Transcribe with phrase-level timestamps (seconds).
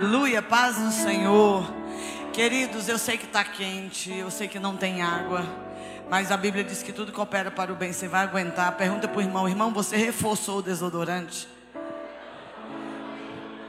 [0.00, 1.68] Aleluia, paz do Senhor.
[2.32, 5.44] Queridos, eu sei que está quente, eu sei que não tem água,
[6.08, 7.92] mas a Bíblia diz que tudo coopera para o bem.
[7.92, 8.70] Você vai aguentar.
[8.76, 11.48] Pergunta para o irmão: irmão, você reforçou o desodorante?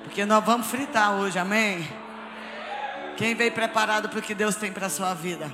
[0.03, 1.89] Porque nós vamos fritar hoje, amém?
[3.17, 5.51] Quem veio preparado para o que Deus tem para a sua vida?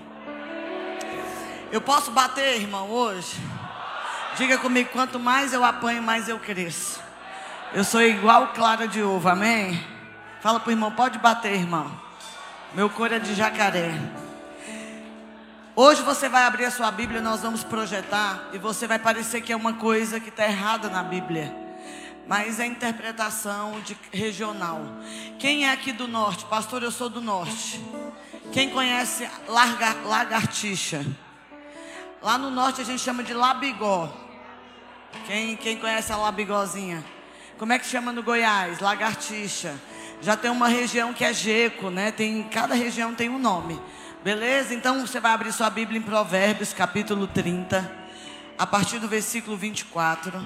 [1.72, 3.38] Eu posso bater, irmão, hoje?
[4.36, 7.00] Diga comigo: quanto mais eu apanho, mais eu cresço.
[7.74, 9.95] Eu sou igual clara de ovo, amém?
[10.46, 11.92] Fala para o irmão, pode bater, irmão.
[12.76, 13.90] Meu cor é de jacaré.
[15.76, 19.52] Hoje você vai abrir a sua Bíblia, nós vamos projetar e você vai parecer que
[19.52, 21.52] é uma coisa que está errada na Bíblia.
[22.28, 24.82] Mas é interpretação de regional.
[25.40, 26.46] Quem é aqui do norte?
[26.46, 27.84] Pastor, eu sou do norte.
[28.52, 31.04] Quem conhece larga, lagartixa?
[32.22, 34.16] Lá no norte a gente chama de labigó.
[35.26, 37.04] Quem, quem conhece a labigozinha?
[37.58, 38.80] Como é que chama no Goiás?
[38.80, 39.74] Lagartixa
[40.26, 42.12] já tem uma região que é Jeco, né?
[42.12, 43.80] Tem, cada região tem um nome.
[44.24, 44.74] Beleza?
[44.74, 47.92] Então você vai abrir sua Bíblia em Provérbios, capítulo 30,
[48.58, 50.44] a partir do versículo 24.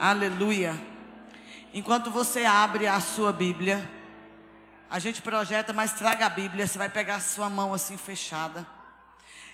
[0.00, 0.74] Aleluia.
[1.72, 3.88] Enquanto você abre a sua Bíblia,
[4.90, 6.66] a gente projeta, mas traga a Bíblia.
[6.66, 8.66] Você vai pegar a sua mão assim fechada.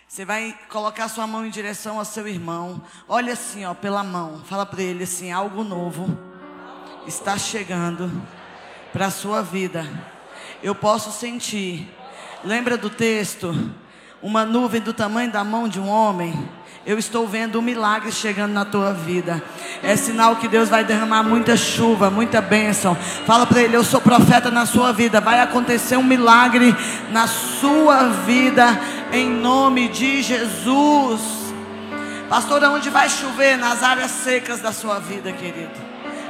[0.08, 2.82] Você vai colocar a sua mão em direção ao seu irmão.
[3.06, 4.42] Olha assim, ó, pela mão.
[4.46, 6.18] Fala para ele assim: algo novo
[7.06, 8.10] está chegando
[8.96, 9.86] para a sua vida.
[10.62, 11.86] Eu posso sentir.
[12.42, 13.54] Lembra do texto?
[14.22, 16.48] Uma nuvem do tamanho da mão de um homem.
[16.86, 19.42] Eu estou vendo um milagre chegando na tua vida.
[19.82, 22.94] É sinal que Deus vai derramar muita chuva, muita bênção.
[23.26, 25.20] Fala para ele: Eu sou profeta na sua vida.
[25.20, 26.74] Vai acontecer um milagre
[27.10, 28.80] na sua vida,
[29.12, 31.20] em nome de Jesus.
[32.30, 33.58] Pastor, onde vai chover?
[33.58, 35.84] Nas áreas secas da sua vida, querido.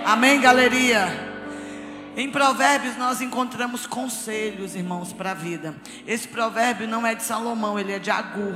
[0.05, 1.26] Amém, galeria?
[2.17, 5.77] Em Provérbios nós encontramos conselhos, irmãos, para a vida.
[6.07, 8.55] Esse provérbio não é de Salomão, ele é de Agur.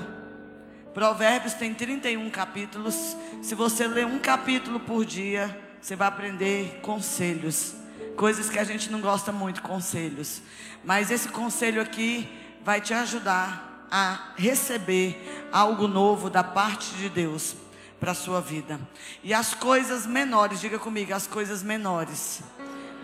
[0.94, 3.14] Provérbios tem 31 capítulos.
[3.42, 7.74] Se você ler um capítulo por dia, você vai aprender conselhos.
[8.16, 10.40] Coisas que a gente não gosta muito, conselhos.
[10.82, 12.26] Mas esse conselho aqui
[12.64, 17.54] vai te ajudar a receber algo novo da parte de Deus
[18.00, 18.80] para a sua vida.
[19.22, 22.42] E as coisas menores, diga comigo, as coisas menores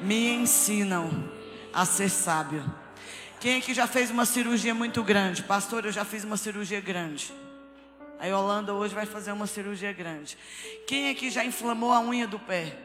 [0.00, 1.10] me ensinam
[1.72, 2.64] a ser sábio.
[3.40, 5.42] Quem aqui já fez uma cirurgia muito grande?
[5.42, 7.32] Pastor, eu já fiz uma cirurgia grande.
[8.18, 10.38] A Yolanda hoje vai fazer uma cirurgia grande.
[10.86, 12.76] Quem aqui já inflamou a unha do pé?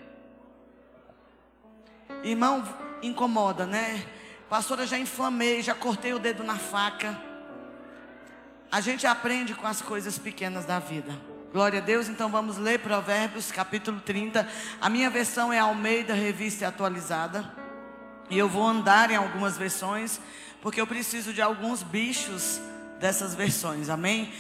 [2.24, 2.64] Irmão,
[3.02, 4.06] incomoda, né?
[4.50, 7.20] Pastora, já inflamei, já cortei o dedo na faca.
[8.70, 11.31] A gente aprende com as coisas pequenas da vida.
[11.52, 14.48] Glória a Deus, então vamos ler Provérbios capítulo 30.
[14.80, 17.44] A minha versão é Almeida Revista Atualizada.
[18.30, 20.18] E eu vou andar em algumas versões,
[20.62, 22.62] porque eu preciso de alguns bichos
[23.02, 24.32] dessas versões, amém?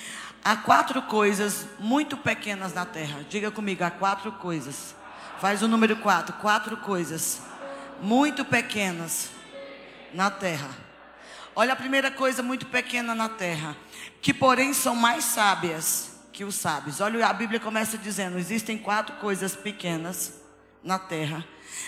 [0.41, 3.25] Há quatro coisas muito pequenas na terra.
[3.29, 4.95] Diga comigo, há quatro coisas.
[5.41, 6.33] Faz o número quatro.
[6.37, 7.41] Quatro coisas
[8.01, 9.29] muito pequenas
[10.13, 10.69] na terra.
[11.53, 13.75] Olha a primeira coisa muito pequena na terra,
[14.21, 16.10] que porém são mais sábias
[16.45, 17.01] que sábios.
[17.01, 20.41] Olha, a Bíblia começa dizendo: existem quatro coisas pequenas
[20.83, 21.45] na terra.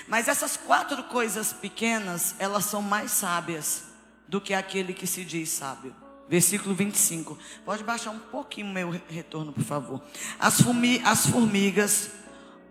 [0.07, 3.85] Mas essas quatro coisas pequenas, elas são mais sábias
[4.27, 5.95] do que aquele que se diz sábio.
[6.29, 7.37] Versículo 25.
[7.65, 10.01] Pode baixar um pouquinho meu retorno, por favor.
[10.39, 10.59] As,
[11.03, 12.11] as formigas,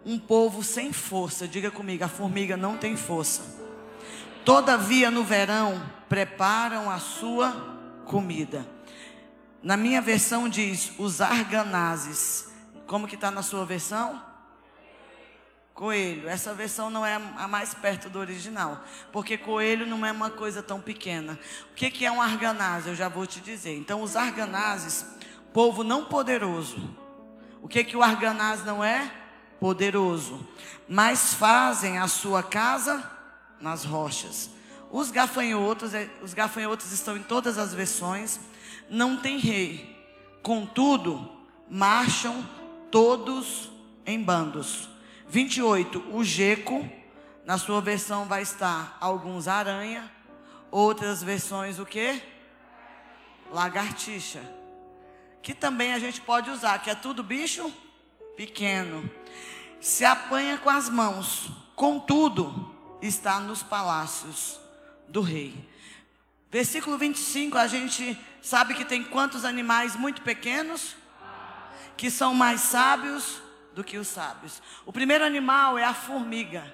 [0.05, 1.47] um povo sem força.
[1.47, 3.43] Diga comigo, a formiga não tem força.
[4.45, 7.53] Todavia, no verão, preparam a sua
[8.07, 8.67] comida.
[9.63, 12.49] Na minha versão diz os arganazes.
[12.87, 14.21] Como que está na sua versão?
[15.73, 16.29] Coelho.
[16.29, 18.85] Essa versão não é a mais perto do original.
[19.13, 21.39] Porque coelho não é uma coisa tão pequena.
[21.71, 22.89] O que, que é um arganaz?
[22.89, 23.77] Eu já vou te dizer.
[23.77, 25.07] Então, os arganazes,
[25.53, 26.99] povo não poderoso.
[27.63, 29.09] O que, que o arganaz não é?
[29.61, 30.45] Poderoso.
[30.89, 33.09] Mas fazem a sua casa
[33.61, 34.51] nas rochas.
[34.91, 38.41] Os gafanhotos, é, os gafanhotos estão em todas as versões
[38.93, 39.97] não tem rei.
[40.43, 41.33] Contudo,
[41.69, 42.47] marcham
[42.91, 43.71] todos
[44.05, 44.89] em bandos.
[45.29, 46.15] 28.
[46.15, 46.87] O Geco,
[47.47, 50.13] na sua versão vai estar alguns aranha,
[50.71, 52.21] outras versões o que?
[53.51, 54.43] Lagartixa.
[55.41, 57.73] Que também a gente pode usar, que é tudo bicho
[58.37, 59.11] pequeno.
[59.81, 64.61] Se apanha com as mãos, contudo, está nos palácios
[65.09, 65.67] do rei.
[66.51, 70.95] Versículo 25, a gente sabe que tem quantos animais muito pequenos?
[71.97, 73.41] Que são mais sábios
[73.75, 74.61] do que os sábios.
[74.85, 76.65] O primeiro animal é a formiga.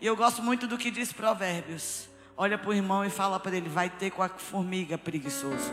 [0.00, 2.08] E eu gosto muito do que diz Provérbios.
[2.36, 5.72] Olha para o irmão e fala para ele: vai ter com a formiga preguiçoso.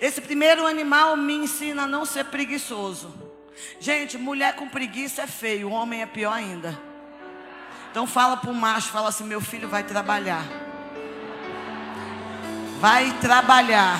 [0.00, 3.14] Esse primeiro animal me ensina a não ser preguiçoso.
[3.78, 6.78] Gente, mulher com preguiça é feio, homem é pior ainda.
[7.90, 10.44] Então fala para o macho, fala assim: meu filho vai trabalhar.
[12.84, 13.98] Vai trabalhar.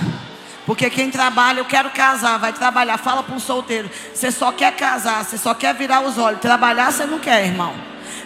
[0.66, 2.98] Porque quem trabalha, eu quero casar, vai trabalhar.
[2.98, 6.38] Fala para um solteiro: você só quer casar, você só quer virar os olhos.
[6.42, 7.74] Trabalhar você não quer, irmão.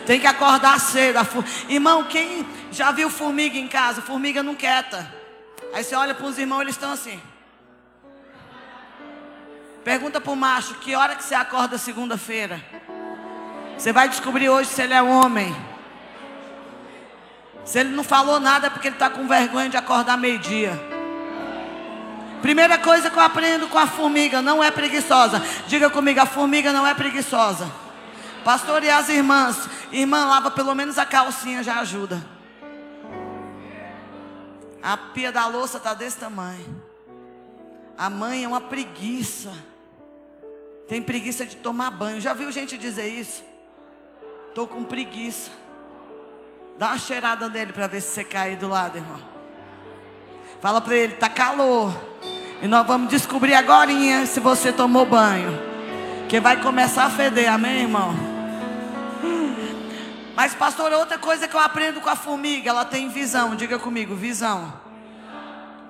[0.05, 1.20] Tem que acordar cedo.
[1.69, 4.02] Irmão, quem já viu formiga em casa?
[4.02, 5.08] Formiga não quieta.
[5.72, 7.22] Aí você olha para os irmãos, eles estão assim.
[9.84, 12.60] Pergunta para o macho: que hora que você acorda segunda-feira?
[13.76, 15.55] Você vai descobrir hoje se ele é homem.
[17.69, 20.73] Se ele não falou nada é porque ele está com vergonha de acordar meio-dia.
[22.41, 25.43] Primeira coisa que eu aprendo com a formiga, não é preguiçosa.
[25.67, 27.70] Diga comigo, a formiga não é preguiçosa.
[28.43, 32.25] Pastor e as irmãs, irmã lava pelo menos a calcinha já ajuda.
[34.82, 36.82] A pia da louça está desse tamanho.
[37.99, 39.53] A mãe é uma preguiça.
[40.88, 42.19] Tem preguiça de tomar banho.
[42.19, 43.44] Já viu gente dizer isso?
[44.49, 45.50] Estou com preguiça.
[46.79, 49.21] Dá uma cheirada nele para ver se você cai do lado, irmão.
[50.61, 51.93] Fala para ele, tá calor.
[52.63, 53.91] E nós vamos descobrir agora
[54.27, 55.59] se você tomou banho.
[56.29, 58.15] Que vai começar a feder, amém, irmão?
[60.37, 63.57] Mas, pastor, outra coisa que eu aprendo com a formiga, ela tem visão.
[63.57, 64.73] Diga comigo, visão.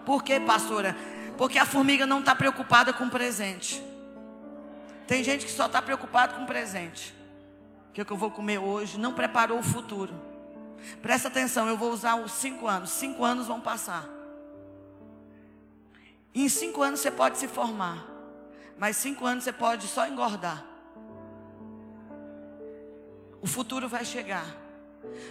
[0.06, 0.96] Por quê, pastora?
[1.37, 3.82] Porque a formiga não está preocupada com o presente.
[5.06, 7.14] Tem gente que só está preocupada com o presente.
[7.90, 8.99] O que, é que eu vou comer hoje?
[8.99, 10.27] Não preparou o futuro.
[11.02, 12.90] Presta atenção, eu vou usar os cinco anos.
[12.90, 14.08] Cinco anos vão passar.
[16.34, 18.06] E em cinco anos você pode se formar.
[18.78, 20.64] Mas cinco anos você pode só engordar.
[23.40, 24.46] O futuro vai chegar.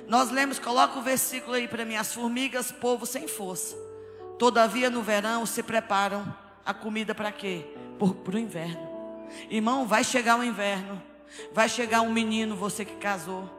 [0.07, 1.95] Nós lemos, coloca o versículo aí para mim.
[1.95, 3.75] As formigas, povo sem força.
[4.37, 6.35] Todavia no verão se preparam
[6.65, 7.65] a comida para quê?
[7.97, 8.87] Para o inverno.
[9.49, 11.01] Irmão, vai chegar o inverno.
[11.51, 13.56] Vai chegar um menino, você que casou.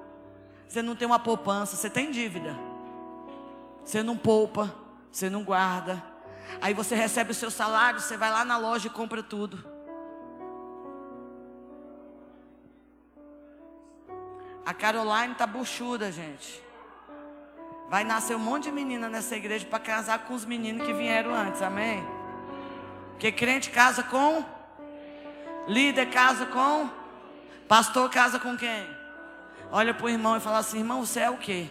[0.68, 2.54] Você não tem uma poupança, você tem dívida.
[3.82, 4.74] Você não poupa,
[5.10, 6.02] você não guarda.
[6.60, 9.64] Aí você recebe o seu salário, você vai lá na loja e compra tudo.
[14.66, 16.62] A Caroline tá buchuda, gente.
[17.88, 21.34] Vai nascer um monte de menina nessa igreja para casar com os meninos que vieram
[21.34, 22.06] antes, amém?
[23.12, 24.44] Porque crente casa com,
[25.66, 26.90] líder casa com,
[27.66, 28.97] pastor casa com quem?
[29.70, 31.66] Olha para o irmão e fala assim: irmão, você é o quê?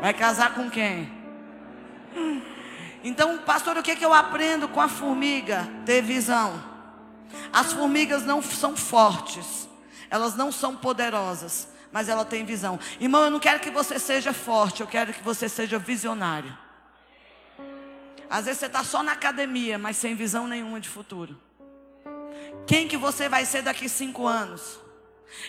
[0.00, 1.12] Vai casar com quem?
[3.04, 5.68] Então, pastor, o que, é que eu aprendo com a formiga?
[5.84, 6.60] Ter visão.
[7.52, 9.68] As formigas não são fortes,
[10.10, 12.80] elas não são poderosas, mas ela tem visão.
[12.98, 16.56] Irmão, eu não quero que você seja forte, eu quero que você seja visionário.
[18.28, 21.40] Às vezes você está só na academia, mas sem visão nenhuma de futuro.
[22.66, 24.80] Quem que você vai ser daqui cinco anos?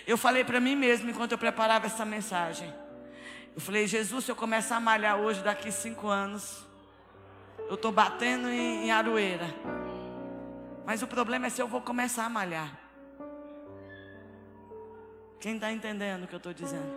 [0.05, 2.73] Eu falei para mim mesmo enquanto eu preparava essa mensagem.
[3.55, 6.65] Eu falei, Jesus, se eu começar a malhar hoje, daqui cinco anos,
[7.67, 9.47] eu estou batendo em, em aroeira.
[10.85, 12.79] Mas o problema é se eu vou começar a malhar.
[15.39, 16.91] Quem está entendendo o que eu estou dizendo?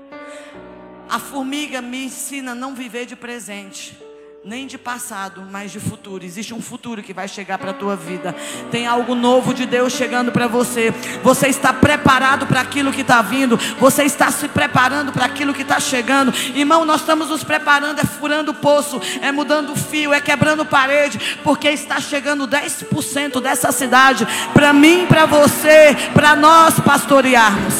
[1.08, 4.09] A formiga me ensina a não viver de presente
[4.42, 6.24] nem de passado, mas de futuro.
[6.24, 8.34] Existe um futuro que vai chegar para a tua vida.
[8.70, 10.94] Tem algo novo de Deus chegando para você.
[11.22, 13.58] Você está preparado para aquilo que está vindo.
[13.78, 16.32] Você está se preparando para aquilo que está chegando.
[16.54, 18.00] Irmão, nós estamos nos preparando.
[18.00, 23.42] É furando o poço, é mudando o fio, é quebrando parede, porque está chegando 10%
[23.42, 27.74] dessa cidade para mim, para você, para nós pastorearmos.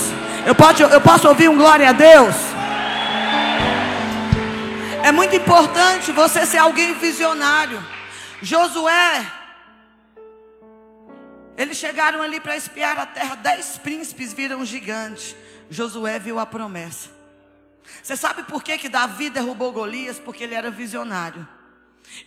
[0.45, 0.55] Eu
[0.91, 2.50] eu posso ouvir um glória a Deus?
[5.03, 7.83] É muito importante você ser alguém visionário.
[8.43, 9.27] Josué,
[11.57, 13.35] eles chegaram ali para espiar a terra.
[13.37, 15.35] Dez príncipes viram um gigante.
[15.71, 17.09] Josué viu a promessa.
[18.03, 20.19] Você sabe por que, que Davi derrubou Golias?
[20.19, 21.49] Porque ele era visionário.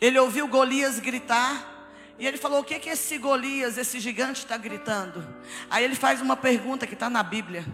[0.02, 1.70] Ele ouviu Golias gritar.
[2.18, 5.26] E ele falou: O que, que esse Golias, esse gigante, está gritando?
[5.70, 7.66] Aí ele faz uma pergunta que está na Bíblia: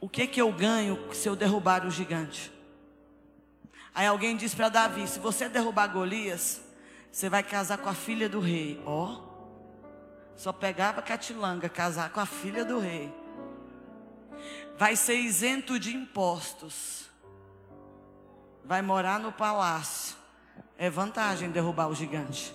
[0.00, 2.59] O que, que eu ganho se eu derrubar o gigante?
[3.94, 6.60] Aí alguém disse para Davi: se você derrubar Golias,
[7.10, 8.80] você vai casar com a filha do rei.
[8.86, 9.30] Ó, oh,
[10.36, 13.12] só pegava catilanga, casar com a filha do rei.
[14.78, 17.10] Vai ser isento de impostos.
[18.64, 20.16] Vai morar no palácio.
[20.78, 22.54] É vantagem derrubar o gigante.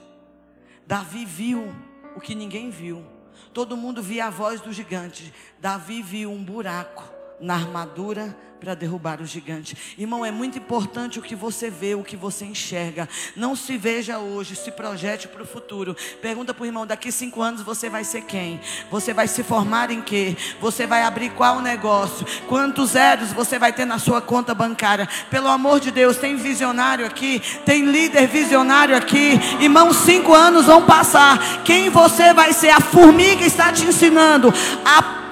[0.87, 1.75] Davi viu
[2.15, 3.05] o que ninguém viu.
[3.53, 5.33] Todo mundo via a voz do gigante.
[5.59, 9.77] Davi viu um buraco na armadura para derrubar o gigante.
[9.97, 13.07] Irmão, é muito importante o que você vê, o que você enxerga.
[13.35, 15.95] Não se veja hoje, se projete para o futuro.
[16.21, 18.59] Pergunta para o irmão: daqui cinco anos você vai ser quem?
[18.89, 20.35] Você vai se formar em quê?
[20.59, 22.25] Você vai abrir qual negócio?
[22.47, 25.07] Quantos zeros você vai ter na sua conta bancária?
[25.29, 29.33] Pelo amor de Deus, tem visionário aqui, tem líder visionário aqui.
[29.59, 31.63] Irmão, cinco anos vão passar.
[31.63, 32.69] Quem você vai ser?
[32.69, 34.51] A formiga está te ensinando
[34.83, 35.24] a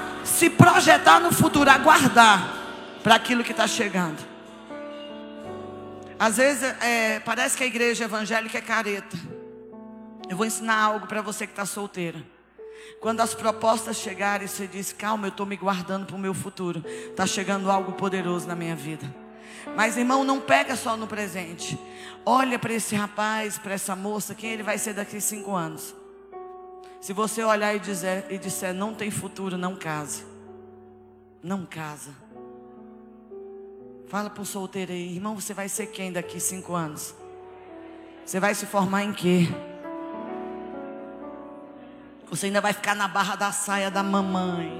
[0.43, 2.53] se projetar no futuro, aguardar
[3.01, 4.21] para aquilo que está chegando.
[6.19, 9.17] Às vezes é, parece que a igreja evangélica é careta.
[10.29, 12.21] Eu vou ensinar algo para você que está solteira.
[12.99, 16.83] Quando as propostas chegarem, você diz: Calma, eu estou me guardando para o meu futuro.
[16.85, 19.15] Está chegando algo poderoso na minha vida.
[19.77, 21.79] Mas irmão, não pega só no presente.
[22.25, 25.95] Olha para esse rapaz, para essa moça, quem ele vai ser daqui a cinco anos.
[26.99, 30.32] Se você olhar e, dizer, e disser não tem futuro, não case.
[31.43, 32.15] Não casa.
[34.07, 37.13] Fala para o solteiro aí, irmão, você vai ser quem daqui cinco anos?
[38.25, 39.47] Você vai se formar em quê?
[42.29, 44.71] Você ainda vai ficar na barra da saia da mamãe.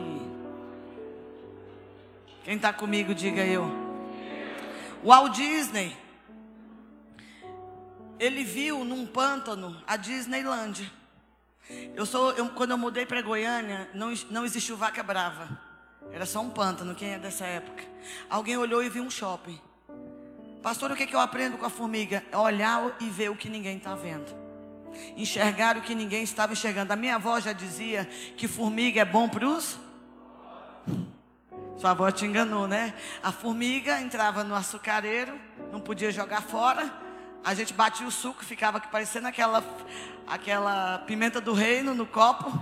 [2.46, 3.66] Quem está comigo, diga eu.
[5.04, 5.98] O Walt Disney,
[8.18, 10.90] ele viu num pântano a Disneylandia.
[11.94, 15.73] Eu sou, eu, quando eu mudei para Goiânia, não, não existiu vaca brava.
[16.14, 17.84] Era só um pântano, quem é dessa época?
[18.30, 19.60] Alguém olhou e viu um shopping.
[20.62, 22.24] Pastor, o que, que eu aprendo com a formiga?
[22.32, 24.32] É olhar e ver o que ninguém está vendo.
[25.18, 26.94] Enxergar o que ninguém estava enxergando.
[26.94, 28.06] A minha avó já dizia
[28.38, 29.80] que formiga é bom para os.
[31.78, 32.94] Sua avó te enganou, né?
[33.24, 35.38] A formiga entrava no açucareiro,
[35.72, 37.03] não podia jogar fora.
[37.44, 39.62] A gente batia o suco, ficava parecendo aquela,
[40.26, 42.58] aquela pimenta do reino no copo.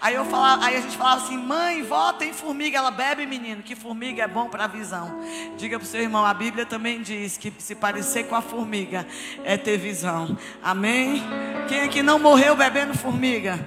[0.00, 2.78] Aí, eu falava, aí a gente falava assim: mãe, vó, tem formiga.
[2.78, 5.20] Ela bebe, menino, que formiga é bom para a visão.
[5.56, 9.06] Diga para o seu irmão: a Bíblia também diz que se parecer com a formiga
[9.42, 10.38] é ter visão.
[10.62, 11.22] Amém?
[11.68, 13.58] Quem aqui não morreu bebendo formiga?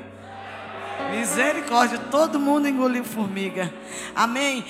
[1.12, 3.74] Misericórdia, todo mundo engoliu formiga.
[4.16, 4.66] Amém?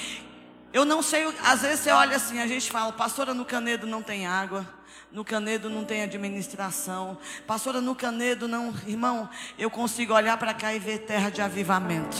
[0.73, 4.01] Eu não sei, às vezes você olha assim, a gente fala, pastora, no canedo não
[4.01, 4.67] tem água.
[5.13, 7.15] No Canedo não tem administração.
[7.46, 8.74] Pastora, no Canedo não.
[8.88, 9.29] Irmão,
[9.60, 12.17] eu consigo olhar para cá e ver terra de avivamento.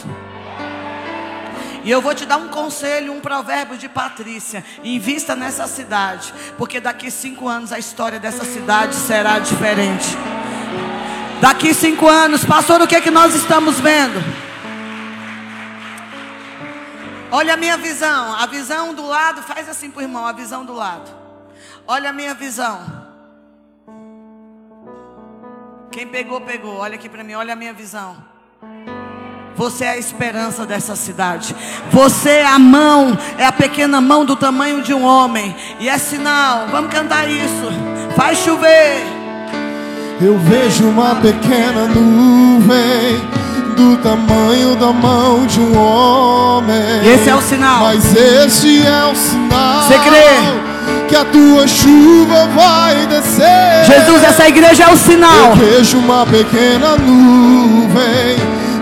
[1.82, 4.64] E eu vou te dar um conselho, um provérbio de Patrícia.
[4.84, 6.32] Invista nessa cidade.
[6.56, 10.06] Porque daqui cinco anos a história dessa cidade será diferente.
[11.40, 14.22] Daqui cinco anos, pastor, o que, é que nós estamos vendo?
[17.32, 18.36] Olha a minha visão.
[18.36, 21.23] A visão do lado, faz assim para o irmão, a visão do lado.
[21.86, 22.80] Olha a minha visão.
[25.90, 26.78] Quem pegou, pegou.
[26.78, 28.16] Olha aqui para mim, olha a minha visão.
[29.54, 31.54] Você é a esperança dessa cidade.
[31.92, 35.54] Você é a mão, é a pequena mão do tamanho de um homem.
[35.78, 36.66] E é sinal.
[36.70, 37.68] Vamos cantar isso.
[38.16, 39.04] Faz chover.
[40.20, 43.20] Eu vejo uma pequena nuvem
[43.76, 47.06] do tamanho da mão de um homem.
[47.12, 47.84] Esse é o sinal.
[47.84, 49.82] Mas esse é o sinal.
[49.82, 50.63] Você crê?
[51.08, 53.84] Que a tua chuva vai descer.
[53.84, 55.50] Jesus, essa igreja é o sinal.
[55.50, 58.36] Eu vejo uma pequena nuvem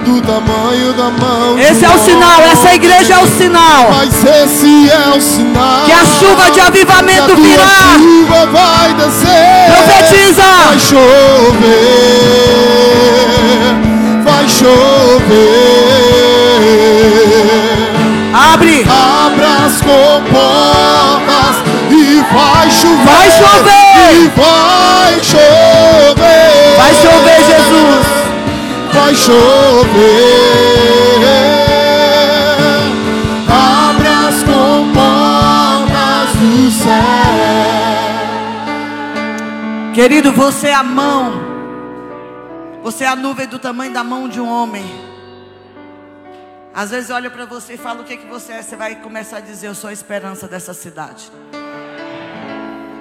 [0.04, 1.58] do tamanho da mão.
[1.58, 3.90] Esse é o sinal, essa igreja é o sinal.
[3.92, 7.98] Mas esse é o sinal que a chuva de avivamento que a virá.
[7.98, 9.66] chuva vai descer.
[9.66, 10.42] Profetiza.
[10.42, 11.72] Vai chover.
[14.24, 15.42] Vai chover.
[18.52, 18.86] Abre.
[18.88, 21.71] Abra as comportas
[22.32, 23.04] vai chover.
[23.04, 24.32] Vai chover.
[24.36, 26.76] Vai chover.
[26.76, 28.06] Vai chover, Jesus.
[28.92, 29.92] Vai chover.
[33.48, 37.22] Abre as comportas do céu.
[39.94, 41.52] Querido, você é a mão.
[42.82, 44.84] Você é a nuvem do tamanho da mão de um homem.
[46.74, 48.62] Às vezes olha para você e fala o que, que você é.
[48.62, 51.30] Você vai começar a dizer: Eu sou a esperança dessa cidade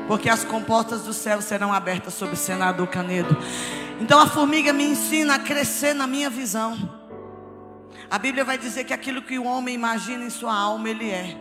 [0.07, 3.37] porque as comportas do céu serão abertas sobre o senador Canedo.
[3.99, 6.77] Então a formiga me ensina a crescer na minha visão.
[8.09, 11.37] A Bíblia vai dizer que aquilo que o homem imagina em sua alma, ele é.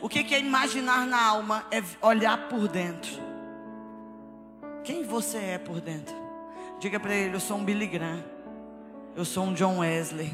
[0.00, 1.64] O que é imaginar na alma?
[1.70, 3.12] É olhar por dentro.
[4.84, 6.14] Quem você é por dentro?
[6.78, 8.22] Diga para ele: eu sou um Billy Graham.
[9.16, 10.32] Eu sou um John Wesley.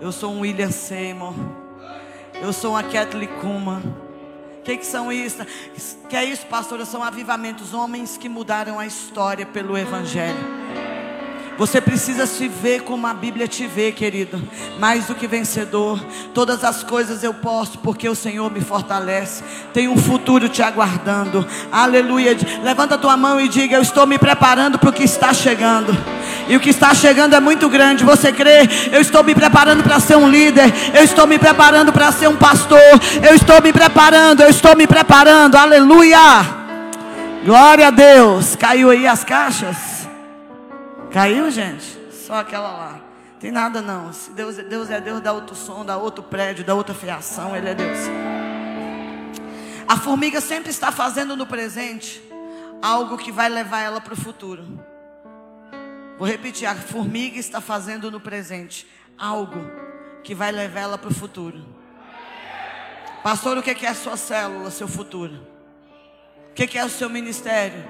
[0.00, 1.34] Eu sou um William Seymour.
[2.42, 3.82] Eu sou uma Kathleen Kuhlman.
[4.70, 5.38] Que, que são isso?
[6.08, 6.84] Que é isso, pastora?
[6.84, 10.38] São avivamentos, homens que mudaram a história pelo Evangelho.
[11.58, 14.40] Você precisa se ver como a Bíblia te vê, querido.
[14.78, 16.00] Mais do que vencedor.
[16.32, 19.42] Todas as coisas eu posso porque o Senhor me fortalece.
[19.74, 21.44] Tem um futuro te aguardando.
[21.72, 22.36] Aleluia.
[22.62, 25.92] Levanta tua mão e diga: Eu estou me preparando para o que está chegando.
[26.50, 28.02] E o que está chegando é muito grande.
[28.02, 28.68] Você crê?
[28.90, 30.64] Eu estou me preparando para ser um líder.
[30.92, 32.80] Eu estou me preparando para ser um pastor.
[33.22, 34.40] Eu estou me preparando.
[34.40, 35.54] Eu estou me preparando.
[35.54, 36.18] Aleluia.
[37.44, 38.56] Glória a Deus.
[38.56, 40.08] Caiu aí as caixas?
[41.12, 41.96] Caiu, gente?
[42.26, 43.00] Só aquela lá.
[43.38, 44.12] Tem nada não.
[44.12, 47.54] Se Deus, Deus é Deus, dá outro som, dá outro prédio, dá outra fiação.
[47.54, 47.98] Ele é Deus.
[49.86, 52.20] A formiga sempre está fazendo no presente
[52.82, 54.89] algo que vai levar ela para o futuro.
[56.20, 58.86] Vou repetir: a formiga está fazendo no presente
[59.16, 59.58] algo
[60.22, 61.64] que vai levar ela para o futuro.
[63.22, 65.46] Pastor, o que é a sua célula, seu futuro?
[66.50, 67.82] O que, é o seu ministério?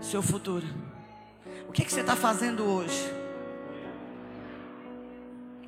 [0.00, 0.66] Seu futuro.
[1.68, 3.12] O que, que você está fazendo hoje?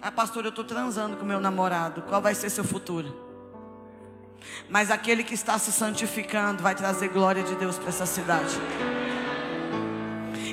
[0.00, 2.00] Ah, pastor, eu estou transando com meu namorado.
[2.00, 3.14] Qual vai ser seu futuro?
[4.70, 8.54] Mas aquele que está se santificando vai trazer glória de Deus para essa cidade.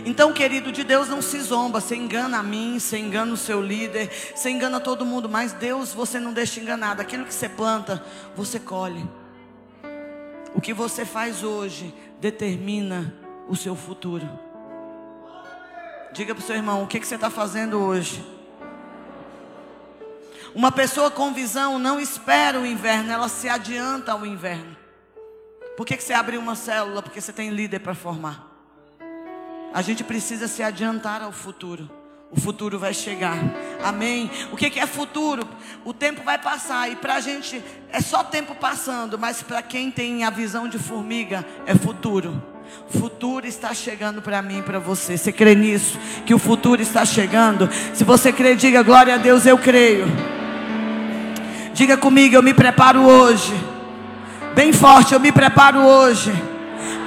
[0.05, 1.79] Então, querido, de Deus não se zomba.
[1.79, 5.29] Você engana a mim, você engana o seu líder, você engana todo mundo.
[5.29, 7.01] Mas Deus você não deixa enganado.
[7.01, 8.03] Aquilo que você planta,
[8.35, 9.07] você colhe.
[10.53, 13.13] O que você faz hoje determina
[13.47, 14.27] o seu futuro.
[16.11, 18.23] Diga para o seu irmão: o que, que você está fazendo hoje?
[20.53, 24.77] Uma pessoa com visão não espera o inverno, ela se adianta ao inverno.
[25.75, 27.01] Por que, que você abre uma célula?
[27.01, 28.52] Porque você tem líder para formar.
[29.73, 31.89] A gente precisa se adiantar ao futuro.
[32.29, 33.37] O futuro vai chegar.
[33.83, 34.29] Amém.
[34.51, 35.47] O que, é futuro?
[35.83, 37.61] O tempo vai passar e para a gente
[37.91, 42.41] é só tempo passando, mas para quem tem a visão de formiga é futuro.
[42.89, 45.17] Futuro está chegando para mim e para você.
[45.17, 45.97] Você crê nisso?
[46.25, 47.67] Que o futuro está chegando?
[47.93, 50.05] Se você crê, diga glória a Deus, eu creio.
[51.73, 53.53] Diga comigo, eu me preparo hoje.
[54.55, 56.31] Bem forte, eu me preparo hoje.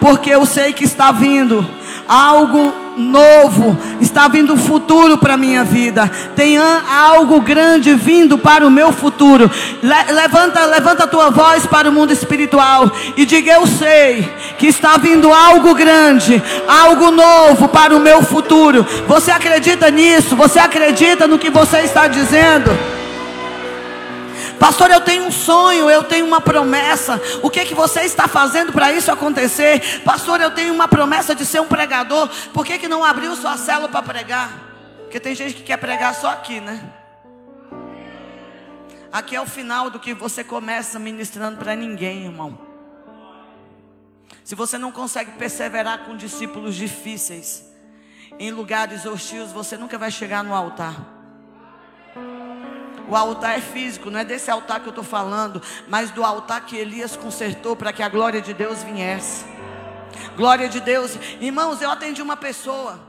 [0.01, 1.67] Porque eu sei que está vindo
[2.09, 6.11] algo novo, está vindo futuro para a minha vida.
[6.35, 9.51] Tem algo grande vindo para o meu futuro.
[9.83, 14.67] Le levanta, levanta a tua voz para o mundo espiritual e diga: Eu sei que
[14.67, 18.87] está vindo algo grande, algo novo para o meu futuro.
[19.07, 20.35] Você acredita nisso?
[20.37, 22.96] Você acredita no que você está dizendo?
[24.59, 27.21] Pastor, eu tenho um sonho, eu tenho uma promessa.
[27.43, 30.03] O que é que você está fazendo para isso acontecer?
[30.03, 32.29] Pastor, eu tenho uma promessa de ser um pregador.
[32.53, 34.51] Por que, que não abriu sua célula para pregar?
[35.03, 36.93] Porque tem gente que quer pregar só aqui, né?
[39.13, 42.59] Aqui é o final do que você começa ministrando para ninguém, irmão.
[44.45, 47.65] Se você não consegue perseverar com discípulos difíceis,
[48.39, 51.16] em lugares hostis, você nunca vai chegar no altar.
[53.09, 56.67] O altar é físico, não é desse altar que eu estou falando, mas do altar
[56.67, 59.45] que Elias consertou para que a glória de Deus viesse.
[60.37, 61.17] Glória de Deus.
[61.41, 63.01] Irmãos, eu atendi uma pessoa.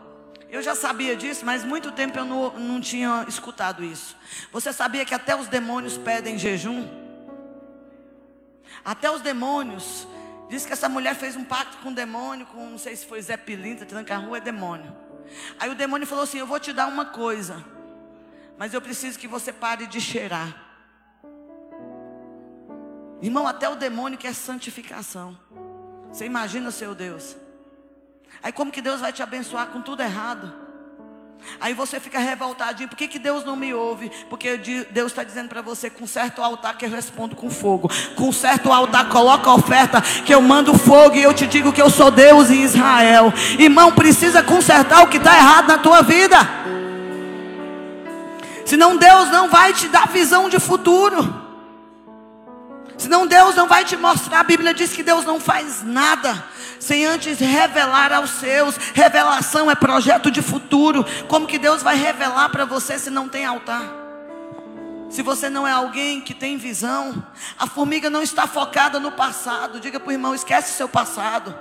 [0.50, 4.16] Eu já sabia disso, mas muito tempo eu não, não tinha escutado isso.
[4.52, 6.88] Você sabia que até os demônios pedem jejum?
[8.86, 10.08] Até os demônios.
[10.48, 13.22] Diz que essa mulher fez um pacto com o demônio, com não sei se foi
[13.22, 14.96] Zé Pilinta, tranca-rua, é demônio.
[15.60, 17.62] Aí o demônio falou assim: Eu vou te dar uma coisa.
[18.58, 20.64] Mas eu preciso que você pare de cheirar.
[23.22, 25.38] Irmão, até o demônio quer santificação.
[26.12, 27.36] Você imagina o seu Deus.
[28.42, 30.68] Aí como que Deus vai te abençoar com tudo errado?
[31.60, 32.90] Aí você fica revoltadinho.
[32.90, 34.12] Por que, que Deus não me ouve?
[34.30, 34.58] Porque
[34.92, 37.90] Deus está dizendo para você: com certo altar que eu respondo com fogo.
[38.16, 41.82] Com certo altar, coloca a oferta que eu mando fogo e eu te digo que
[41.82, 43.32] eu sou Deus em Israel.
[43.58, 46.38] Irmão, precisa consertar o que está errado na tua vida.
[48.68, 51.42] Senão Deus não vai te dar visão de futuro.
[52.98, 54.42] Senão Deus não vai te mostrar.
[54.42, 56.44] A Bíblia diz que Deus não faz nada
[56.78, 58.76] sem antes revelar aos seus.
[58.94, 61.06] Revelação é projeto de futuro.
[61.30, 63.86] Como que Deus vai revelar para você se não tem altar?
[65.10, 67.26] Se você não é alguém que tem visão,
[67.58, 69.80] a formiga não está focada no passado.
[69.80, 71.58] Diga para o irmão: esquece seu passado.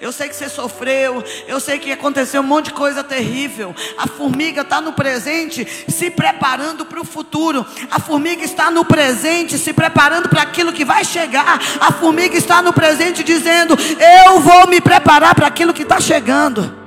[0.00, 3.74] Eu sei que você sofreu, eu sei que aconteceu um monte de coisa terrível.
[3.98, 7.66] A formiga está no presente, se preparando para o futuro.
[7.90, 11.60] A formiga está no presente, se preparando para aquilo que vai chegar.
[11.80, 13.76] A formiga está no presente, dizendo:
[14.24, 16.78] Eu vou me preparar para aquilo que está chegando.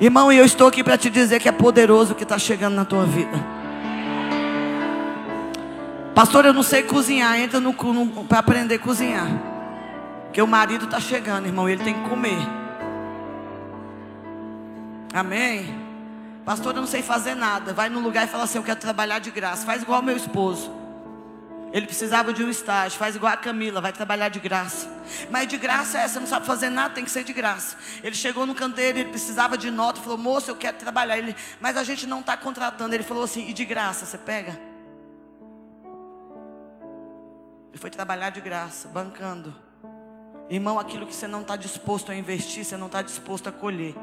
[0.00, 2.74] Irmão, e eu estou aqui para te dizer que é poderoso o que está chegando
[2.74, 3.62] na tua vida.
[6.14, 7.60] Pastor, eu não sei cozinhar, entra
[8.28, 9.51] para aprender a cozinhar.
[10.32, 12.38] Porque o marido está chegando, irmão, ele tem que comer.
[15.12, 15.78] Amém?
[16.42, 17.74] Pastor, eu não sei fazer nada.
[17.74, 19.66] Vai num lugar e fala assim: Eu quero trabalhar de graça.
[19.66, 20.72] Faz igual meu esposo.
[21.70, 22.98] Ele precisava de um estágio.
[22.98, 24.88] Faz igual a Camila, vai trabalhar de graça.
[25.30, 27.76] Mas de graça é, você não sabe fazer nada, tem que ser de graça.
[28.02, 31.18] Ele chegou no canteiro, ele precisava de nota, falou: Moço, eu quero trabalhar.
[31.18, 32.94] Ele, mas a gente não está contratando.
[32.94, 34.58] Ele falou assim: E de graça, você pega?
[37.68, 39.54] Ele foi trabalhar de graça, bancando.
[40.52, 43.94] Irmão, aquilo que você não está disposto a investir, você não está disposto a colher.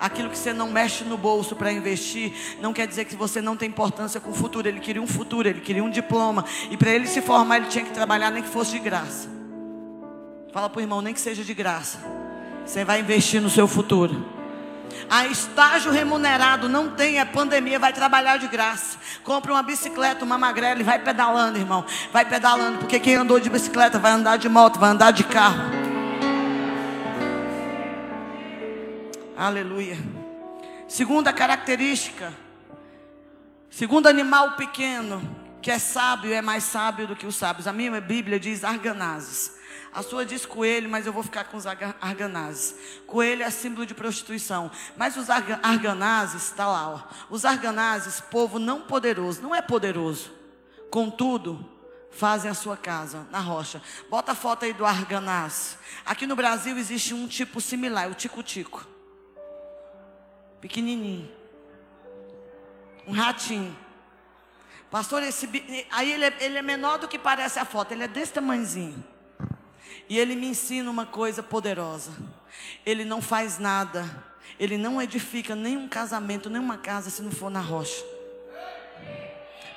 [0.00, 3.56] Aquilo que você não mexe no bolso para investir, não quer dizer que você não
[3.56, 4.66] tem importância com o futuro.
[4.66, 6.44] Ele queria um futuro, ele queria um diploma.
[6.72, 9.28] E para ele se formar, ele tinha que trabalhar, nem que fosse de graça.
[10.52, 12.00] Fala para o irmão, nem que seja de graça.
[12.66, 14.39] Você vai investir no seu futuro.
[15.08, 18.98] A estágio remunerado não tem, é pandemia, vai trabalhar de graça.
[19.24, 21.84] Compra uma bicicleta, uma magrela e vai pedalando, irmão.
[22.12, 25.60] Vai pedalando, porque quem andou de bicicleta vai andar de moto, vai andar de carro.
[29.36, 29.96] Aleluia.
[30.86, 32.32] Segunda característica.
[33.70, 35.22] Segundo animal pequeno,
[35.62, 37.66] que é sábio, é mais sábio do que os sábios.
[37.66, 39.59] A minha Bíblia diz arganazes.
[39.92, 42.74] A sua diz coelho, mas eu vou ficar com os arganazes.
[43.06, 44.70] Coelho é símbolo de prostituição.
[44.96, 47.00] Mas os arganazes, está lá, ó.
[47.28, 50.30] Os arganazes, povo não poderoso, não é poderoso.
[50.90, 51.64] Contudo,
[52.10, 53.82] fazem a sua casa na rocha.
[54.08, 55.78] Bota a foto aí do arganaz.
[56.04, 58.86] Aqui no Brasil existe um tipo similar, o tico-tico
[60.60, 61.30] pequenininho.
[63.06, 63.76] Um ratinho.
[64.90, 65.48] Pastor, esse,
[65.90, 69.02] aí ele é, ele é menor do que parece a foto, ele é desse tamanhozinho.
[70.10, 72.10] E ele me ensina uma coisa poderosa.
[72.84, 74.04] Ele não faz nada,
[74.58, 78.04] ele não edifica nenhum casamento, nenhuma casa se não for na rocha.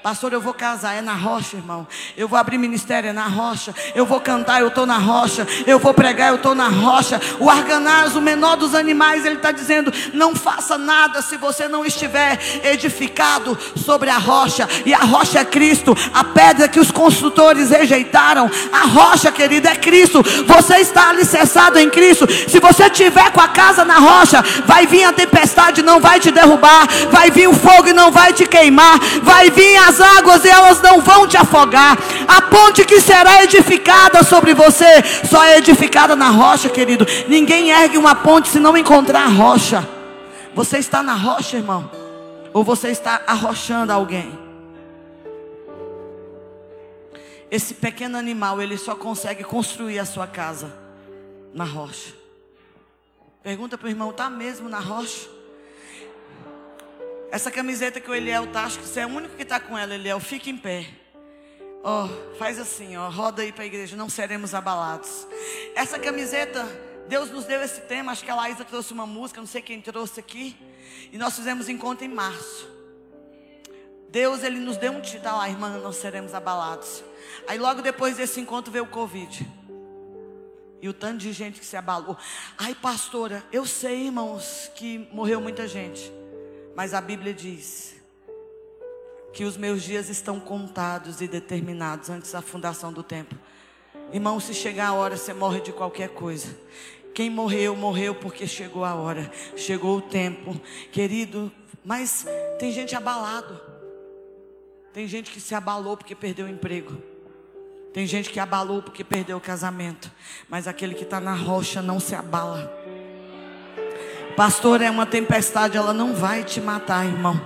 [0.03, 1.87] Pastor, eu vou casar, é na rocha, irmão.
[2.17, 3.73] Eu vou abrir ministério, é na rocha.
[3.95, 5.47] Eu vou cantar, eu estou na rocha.
[5.65, 7.21] Eu vou pregar, eu estou na rocha.
[7.39, 11.85] O arganaz, o menor dos animais, ele está dizendo: não faça nada se você não
[11.85, 14.67] estiver edificado sobre a rocha.
[14.85, 18.51] E a rocha é Cristo, a pedra que os construtores rejeitaram.
[18.73, 20.21] A rocha, querida, é Cristo.
[20.21, 22.27] Você está alicerçado em Cristo.
[22.49, 26.29] Se você tiver com a casa na rocha, vai vir a tempestade, não vai te
[26.29, 26.89] derrubar.
[27.09, 28.99] Vai vir o fogo e não vai te queimar.
[29.21, 31.97] Vai vir a as águas e elas não vão te afogar.
[32.27, 34.85] A ponte que será edificada sobre você
[35.29, 37.05] só é edificada na rocha, querido.
[37.27, 39.87] Ninguém ergue uma ponte se não encontrar a rocha.
[40.55, 41.89] Você está na rocha, irmão?
[42.53, 44.39] Ou você está arrochando alguém?
[47.51, 50.73] Esse pequeno animal, ele só consegue construir a sua casa
[51.53, 52.13] na rocha.
[53.43, 55.29] Pergunta para o irmão, está mesmo na rocha?
[57.33, 59.75] Essa camiseta que o Eliel tá, acho que você é o único que está com
[59.75, 60.19] ela, Eliel.
[60.19, 60.85] Fica em pé.
[61.83, 65.25] Ó, oh, faz assim, ó, roda aí para a igreja, não seremos abalados.
[65.73, 66.63] Essa camiseta,
[67.07, 69.81] Deus nos deu esse tema, acho que a Laísa trouxe uma música, não sei quem
[69.81, 70.55] trouxe aqui.
[71.11, 72.69] E nós fizemos encontro em março.
[74.11, 77.03] Deus, ele nos deu um título, tá lá, irmã, não seremos abalados.
[77.47, 79.43] Aí logo depois desse encontro veio o Covid.
[80.83, 82.15] E o tanto de gente que se abalou.
[82.59, 86.21] Ai, pastora, eu sei, irmãos, que morreu muita gente.
[86.75, 87.95] Mas a Bíblia diz
[89.31, 93.35] que os meus dias estão contados e determinados antes da fundação do tempo.
[94.11, 96.55] Irmão, se chegar a hora, você morre de qualquer coisa.
[97.13, 100.59] Quem morreu, morreu porque chegou a hora, chegou o tempo,
[100.91, 101.51] querido.
[101.83, 102.25] Mas
[102.59, 103.59] tem gente abalado.
[104.93, 107.01] Tem gente que se abalou porque perdeu o emprego.
[107.91, 110.11] Tem gente que abalou porque perdeu o casamento.
[110.49, 112.71] Mas aquele que está na rocha não se abala.
[114.35, 117.39] Pastor, é uma tempestade, ela não vai te matar, irmão.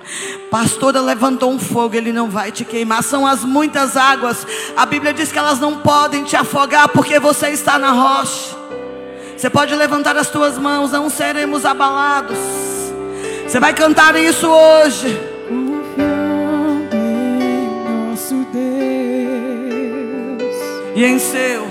[0.50, 3.04] Pastora levantou um fogo, ele não vai te queimar.
[3.04, 4.48] São as muitas águas.
[4.76, 8.56] A Bíblia diz que elas não podem te afogar porque você está na rocha.
[9.36, 12.38] Você pode levantar as tuas mãos, não seremos abalados.
[13.48, 15.20] Você vai cantar isso hoje.
[20.96, 21.68] E em seu,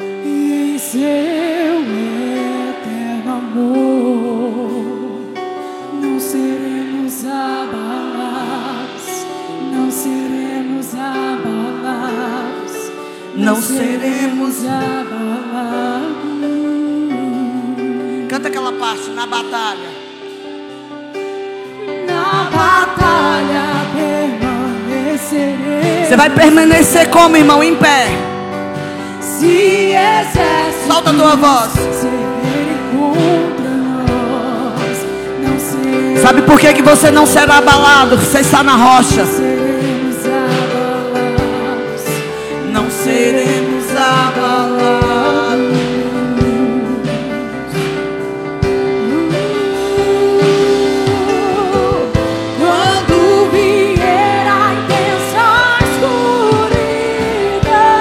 [0.00, 1.41] e em seu
[13.34, 16.22] não seremos abalados.
[18.28, 19.90] Canta aquela parte na batalha.
[22.06, 26.06] Na batalha permanecerei.
[26.06, 28.06] Você vai permanecer como, irmão, em pé.
[29.20, 31.72] Se exército Solta a tua voz.
[36.20, 38.16] Sabe por que, que você não será abalado?
[38.16, 39.26] Você está na rocha.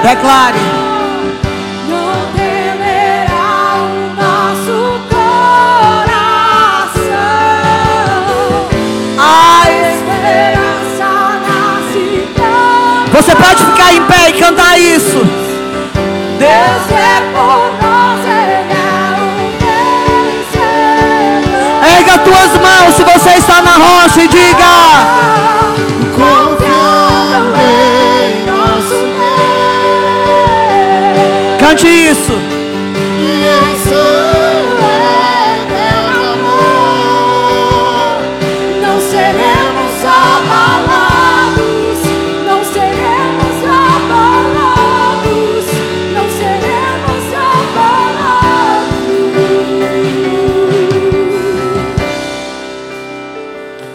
[0.04, 0.58] Declare.
[1.88, 6.42] Não temerá o nosso coração.
[9.18, 11.10] A esperança
[11.48, 12.06] nasce.
[13.14, 15.40] Você pode ficar em pé e cantar isso.
[21.97, 24.65] Erga tuas mãos se você está na rocha e diga:
[26.15, 30.32] Confiando em nosso Deus
[31.60, 32.61] Cante isso.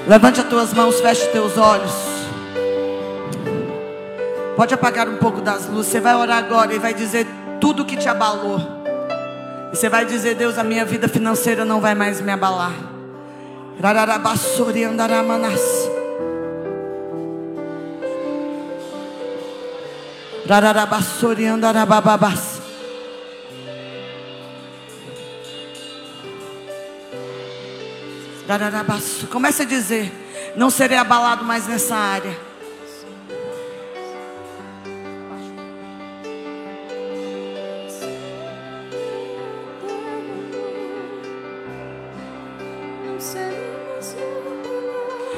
[0.07, 1.92] Levante as tuas mãos, feche teus olhos.
[4.55, 5.90] Pode apagar um pouco das luzes.
[5.90, 7.27] Você vai orar agora e vai dizer
[7.61, 8.61] tudo que te abalou.
[9.73, 12.73] E você vai dizer: Deus, a minha vida financeira não vai mais me abalar.
[13.83, 15.61] Rararabassori andaramanas.
[29.28, 30.12] Comece a dizer:
[30.54, 32.46] Não serei abalado mais nessa área.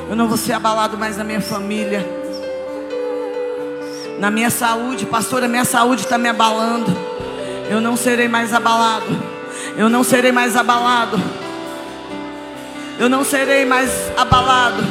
[0.08, 2.06] Eu não vou ser abalado mais na minha família.
[4.18, 6.90] Na minha saúde, pastor, a minha saúde está me abalando.
[7.70, 9.06] Eu não serei mais abalado.
[9.76, 11.38] Eu não serei mais abalado.
[12.98, 14.84] Eu não serei mais abalado.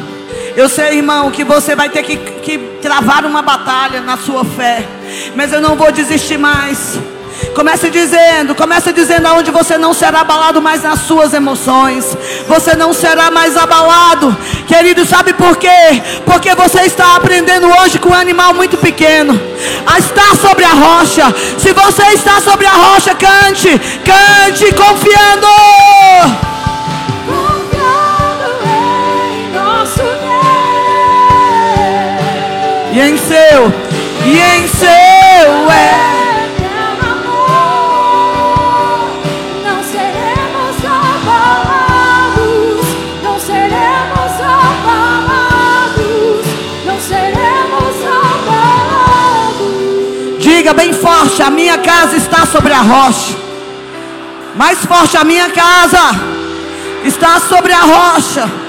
[0.55, 4.87] Eu sei, irmão, que você vai ter que, que travar uma batalha na sua fé.
[5.35, 6.97] Mas eu não vou desistir mais.
[7.53, 12.17] Comece dizendo, comece dizendo aonde você não será abalado mais nas suas emoções.
[12.47, 14.35] Você não será mais abalado.
[14.67, 16.01] Querido, sabe por quê?
[16.25, 19.37] Porque você está aprendendo hoje com um animal muito pequeno
[19.85, 21.25] a estar sobre a rocha.
[21.59, 23.69] Se você está sobre a rocha, cante,
[24.05, 25.47] cante confiando.
[25.47, 26.56] Confiando
[29.77, 30.17] nosso Deus.
[32.93, 33.71] E em seu,
[34.25, 34.89] e em seu
[35.71, 35.93] é.
[36.47, 37.45] Eterno amor,
[39.63, 42.41] não seremos abalados,
[43.21, 46.01] não seremos abalados,
[46.85, 49.73] não seremos abalados.
[50.39, 53.35] Diga bem forte: a minha casa está sobre a rocha.
[54.55, 56.15] Mais forte: a minha casa
[57.03, 58.66] está sobre a rocha.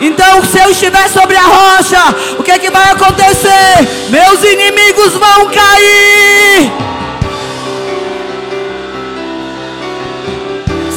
[0.00, 1.98] Então, se eu estiver sobre a rocha,
[2.38, 3.86] o que, é que vai acontecer?
[4.08, 6.72] Meus inimigos vão cair.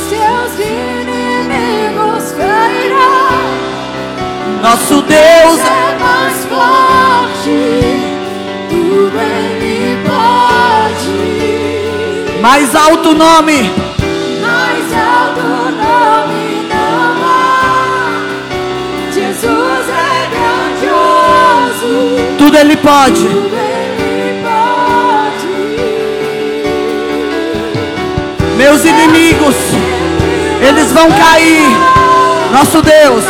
[0.07, 3.43] Seus inimigos cairão.
[4.61, 7.57] Nosso Deus é mais forte,
[8.69, 11.13] tudo ele pode.
[12.41, 13.92] mais alto nome.
[22.53, 23.27] Tudo Ele pode.
[28.55, 29.55] Meus inimigos,
[30.61, 31.63] eles vão cair.
[32.51, 33.25] Nosso Deus,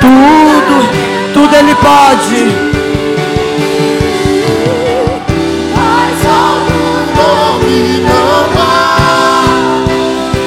[0.00, 0.88] tudo,
[1.34, 2.70] tudo Ele pode.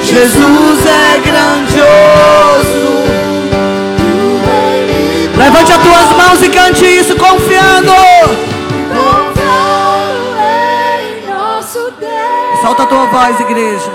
[0.02, 1.53] Jesus é grandioso.
[5.84, 7.92] Tuas mãos e cante isso confiando.
[12.62, 13.92] Solta a tua voz, igreja.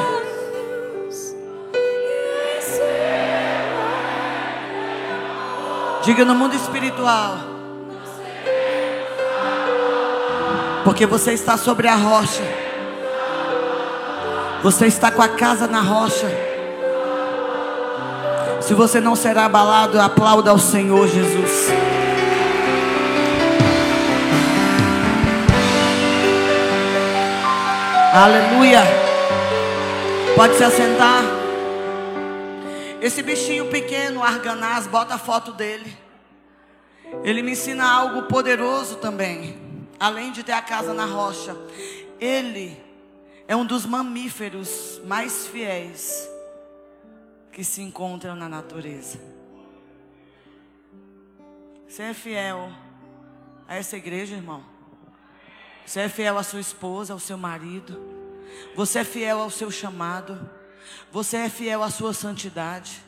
[6.03, 7.37] Diga no mundo espiritual.
[10.83, 12.43] Porque você está sobre a rocha.
[14.61, 16.48] Você está com a casa na rocha.
[18.69, 21.69] Se você não será abalado, aplauda ao Senhor Jesus.
[28.13, 28.81] Aleluia.
[30.35, 31.23] Pode se assentar.
[33.01, 35.97] Esse bichinho pequeno, Arganaz, bota a foto dele.
[37.23, 39.57] Ele me ensina algo poderoso também.
[39.99, 41.57] Além de ter a casa na rocha,
[42.21, 42.79] ele
[43.47, 46.29] é um dos mamíferos mais fiéis
[47.59, 49.19] que se encontram na natureza.
[51.85, 52.71] Você é fiel
[53.67, 54.63] a essa igreja, irmão.
[55.85, 58.01] Você é fiel à sua esposa, ao seu marido.
[58.77, 60.49] Você é fiel ao seu chamado.
[61.11, 63.03] Você é fiel à sua santidade.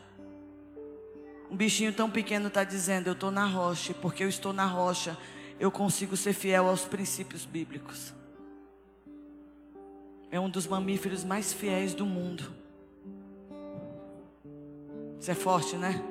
[1.50, 5.18] Um bichinho tão pequeno está dizendo: Eu estou na rocha, porque eu estou na rocha,
[5.62, 8.14] eu consigo ser fiel aos princípios bíblicos.
[10.30, 12.60] É um dos mamíferos mais fiéis do mundo.
[15.22, 16.02] Você é forte, né?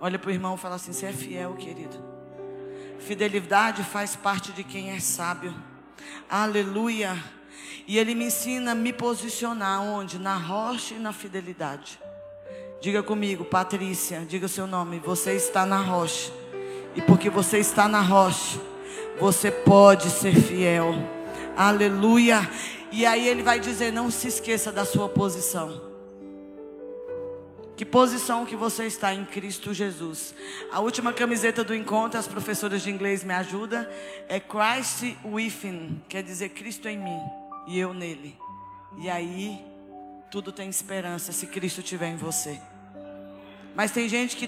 [0.00, 2.02] Olha para o irmão e fala assim: Você é fiel, querido.
[2.98, 5.54] Fidelidade faz parte de quem é sábio.
[6.26, 7.14] Aleluia.
[7.86, 10.18] E ele me ensina a me posicionar onde?
[10.18, 12.00] Na rocha e na fidelidade.
[12.80, 14.98] Diga comigo, Patrícia, diga o seu nome.
[15.00, 16.32] Você está na rocha.
[16.96, 18.58] E porque você está na rocha,
[19.20, 20.94] você pode ser fiel.
[21.54, 22.48] Aleluia.
[22.90, 25.93] E aí ele vai dizer: não se esqueça da sua posição.
[27.76, 30.32] Que posição que você está em Cristo Jesus?
[30.70, 33.84] A última camiseta do encontro, as professoras de inglês me ajudam,
[34.28, 37.20] é Christ within, quer dizer Cristo em mim
[37.66, 38.38] e eu nele.
[38.96, 39.64] E aí
[40.30, 42.60] tudo tem esperança se Cristo estiver em você.
[43.74, 44.46] Mas tem gente que,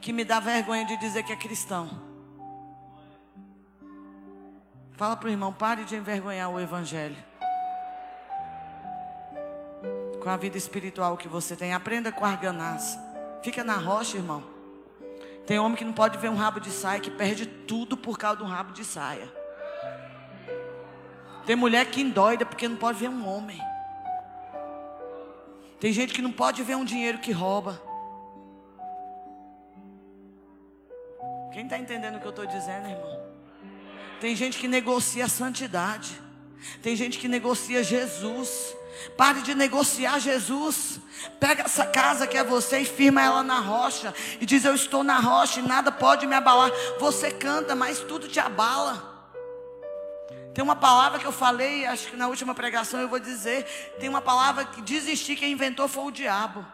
[0.00, 2.04] que me dá vergonha de dizer que é cristão.
[4.92, 7.16] Fala para o irmão, pare de envergonhar o Evangelho.
[10.26, 12.98] Com a vida espiritual que você tem, aprenda com arganaz.
[13.44, 14.42] Fica na rocha, irmão.
[15.46, 18.38] Tem homem que não pode ver um rabo de saia, que perde tudo por causa
[18.38, 19.32] de um rabo de saia.
[21.46, 23.60] Tem mulher que endoida porque não pode ver um homem.
[25.78, 27.80] Tem gente que não pode ver um dinheiro que rouba.
[31.52, 33.22] Quem está entendendo o que eu estou dizendo, irmão?
[34.20, 36.20] Tem gente que negocia a santidade.
[36.82, 38.76] Tem gente que negocia Jesus.
[39.16, 40.98] Pare de negociar Jesus.
[41.38, 44.14] Pega essa casa que é você e firma ela na rocha.
[44.40, 46.70] E diz: Eu estou na rocha e nada pode me abalar.
[46.98, 49.14] Você canta, mas tudo te abala.
[50.54, 53.64] Tem uma palavra que eu falei, acho que na última pregação eu vou dizer.
[54.00, 56.64] Tem uma palavra que desistir, quem inventou foi o diabo.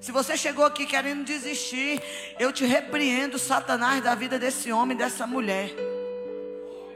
[0.00, 2.02] Se você chegou aqui querendo desistir,
[2.38, 5.70] eu te repreendo, Satanás, da vida desse homem, dessa mulher.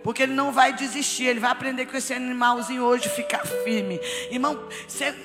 [0.06, 4.00] Porque ele não vai desistir, ele vai aprender com esse animalzinho hoje, ficar firme.
[4.30, 4.56] Irmão,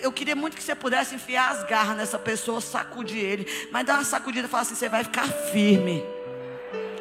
[0.01, 3.47] eu queria muito que você pudesse enfiar as garras nessa pessoa, sacudir ele.
[3.71, 6.03] Mas dá uma sacudida e fala assim: você vai ficar firme.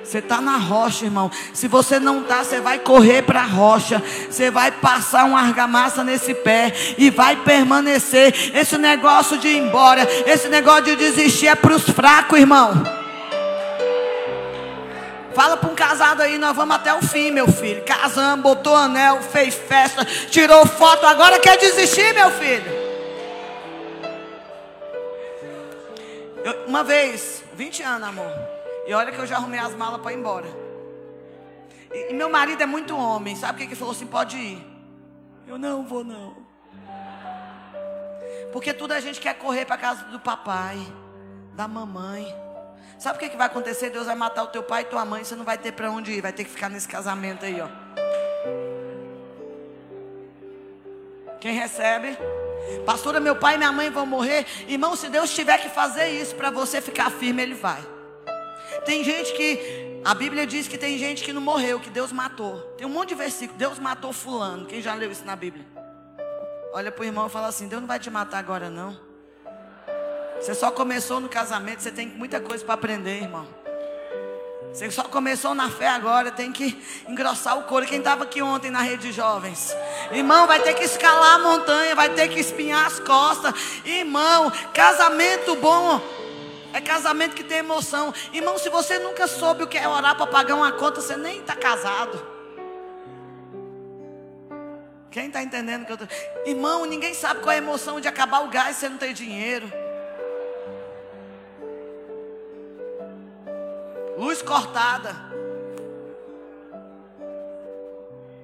[0.05, 1.31] Você está na rocha, irmão.
[1.55, 4.03] Se você não está, você vai correr para a rocha.
[4.29, 8.55] Você vai passar uma argamassa nesse pé e vai permanecer.
[8.55, 13.00] Esse negócio de ir embora, esse negócio de desistir é para os fracos, irmão.
[15.41, 17.83] Fala para um casado aí, nós vamos até o fim, meu filho.
[17.83, 22.71] Casamos, botou anel, fez festa, tirou foto, agora quer desistir, meu filho.
[26.45, 28.31] Eu, uma vez, 20 anos, amor.
[28.87, 30.47] E olha que eu já arrumei as malas para ir embora.
[31.91, 34.07] E, e, meu marido é muito homem, sabe o que ele falou assim?
[34.07, 34.63] Pode ir.
[35.47, 36.37] Eu não vou não.
[38.53, 40.79] Porque tudo a gente quer correr para casa do papai,
[41.55, 42.50] da mamãe.
[43.01, 43.89] Sabe o que, que vai acontecer?
[43.89, 45.25] Deus vai matar o teu pai e tua mãe.
[45.25, 46.21] Você não vai ter para onde ir.
[46.21, 47.69] Vai ter que ficar nesse casamento aí, ó.
[51.41, 52.19] Quem recebe?
[52.85, 54.47] Pastora, meu pai e minha mãe vão morrer.
[54.69, 57.83] Irmão, se Deus tiver que fazer isso para você ficar firme, Ele vai.
[58.85, 60.03] Tem gente que.
[60.05, 62.61] A Bíblia diz que tem gente que não morreu, que Deus matou.
[62.77, 63.59] Tem um monte de versículo.
[63.59, 64.67] Deus matou Fulano.
[64.67, 65.65] Quem já leu isso na Bíblia?
[66.75, 69.10] Olha para o irmão e fala assim: Deus não vai te matar agora, não.
[70.41, 73.47] Você só começou no casamento, você tem muita coisa para aprender, irmão.
[74.73, 77.85] Você só começou na fé agora, tem que engrossar o couro.
[77.85, 79.77] Quem estava aqui ontem na rede de jovens?
[80.13, 83.53] Irmão, vai ter que escalar a montanha, vai ter que espinhar as costas.
[83.85, 86.01] Irmão, casamento bom
[86.73, 88.15] é casamento que tem emoção.
[88.33, 91.41] Irmão, se você nunca soube o que é orar para pagar uma conta, você nem
[91.41, 92.25] está casado.
[95.11, 96.05] Quem está entendendo que eu tô...
[96.47, 99.13] Irmão, ninguém sabe qual é a emoção de acabar o gás e você não ter
[99.13, 99.80] dinheiro.
[104.21, 105.17] Luz cortada,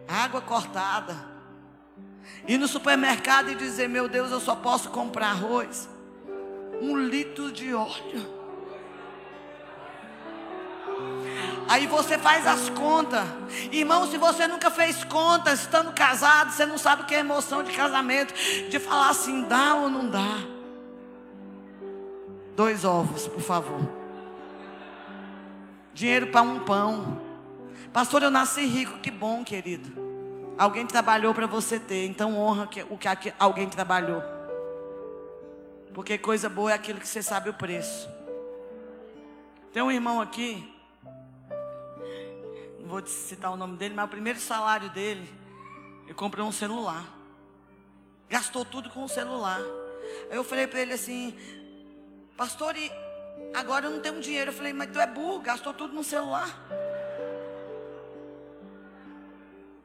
[0.09, 1.15] água cortada,
[2.49, 5.87] ir no supermercado e dizer: Meu Deus, eu só posso comprar arroz,
[6.81, 8.35] um litro de óleo.
[11.69, 13.23] Aí você faz as contas.
[13.71, 17.63] Irmão, se você nunca fez contas, estando casado, você não sabe o que é emoção
[17.63, 18.33] de casamento.
[18.71, 20.39] De falar assim, dá ou não dá.
[22.55, 24.06] Dois ovos, por favor
[25.97, 27.21] dinheiro para um pão.
[27.93, 29.91] Pastor, eu nasci rico, que bom, querido.
[30.57, 34.23] Alguém trabalhou para você ter, então honra o que alguém trabalhou.
[35.93, 38.09] Porque coisa boa é aquilo que você sabe o preço.
[39.73, 40.77] Tem um irmão aqui
[42.87, 45.29] não vou citar o nome dele, mas o primeiro salário dele,
[46.05, 47.05] ele comprou um celular.
[48.29, 49.61] Gastou tudo com o celular.
[50.31, 51.37] Aí eu falei para ele assim,
[52.37, 52.89] pastor, e
[53.55, 54.51] agora eu não tenho dinheiro.
[54.51, 56.49] Eu falei, mas tu é burro, gastou tudo no celular.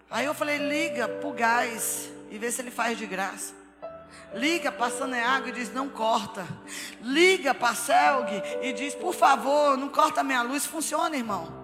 [0.09, 3.53] Aí eu falei, liga pro gás e vê se ele faz de graça.
[4.33, 6.45] Liga para Saneago e diz, não corta.
[7.01, 8.29] Liga para Selg
[8.61, 10.65] e diz, por favor, não corta minha luz.
[10.65, 11.61] Funciona, irmão.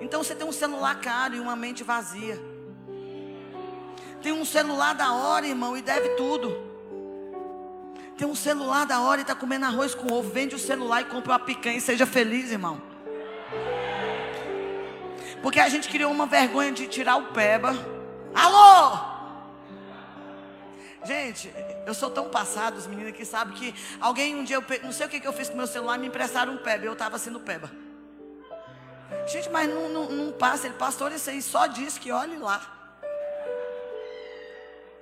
[0.00, 2.40] Então você tem um celular caro e uma mente vazia.
[4.22, 6.65] Tem um celular da hora, irmão, e deve tudo.
[8.16, 10.30] Tem um celular da hora e está comendo arroz com ovo.
[10.30, 12.80] Vende o celular e compra uma picanha e seja feliz, irmão.
[15.42, 17.76] Porque a gente criou uma vergonha de tirar o peba.
[18.34, 19.16] Alô!
[21.04, 21.52] Gente,
[21.86, 25.06] eu sou tão passado, os meninos que sabem que alguém um dia, eu, não sei
[25.06, 26.86] o que, que eu fiz com meu celular, me emprestaram um peba.
[26.86, 27.70] Eu estava sendo peba.
[29.28, 30.66] Gente, mas não, não, não passa.
[30.66, 32.75] Ele, pastor, isso aí só diz que olhe lá.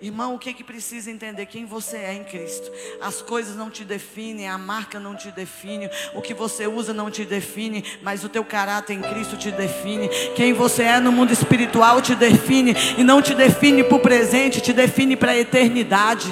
[0.05, 1.47] Irmão, o que que precisa entender?
[1.47, 2.71] Quem você é em Cristo.
[3.01, 7.11] As coisas não te definem, a marca não te define, o que você usa não
[7.11, 10.11] te define, mas o teu caráter em Cristo te define.
[10.37, 14.61] Quem você é no mundo espiritual te define e não te define para o presente,
[14.61, 16.31] te define para a eternidade.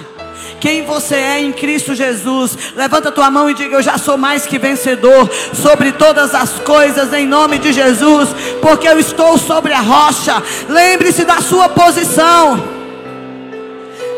[0.61, 4.45] Quem você é em Cristo Jesus, levanta tua mão e diga: Eu já sou mais
[4.45, 8.29] que vencedor sobre todas as coisas, em nome de Jesus,
[8.61, 10.43] porque eu estou sobre a rocha.
[10.69, 12.72] Lembre-se da sua posição.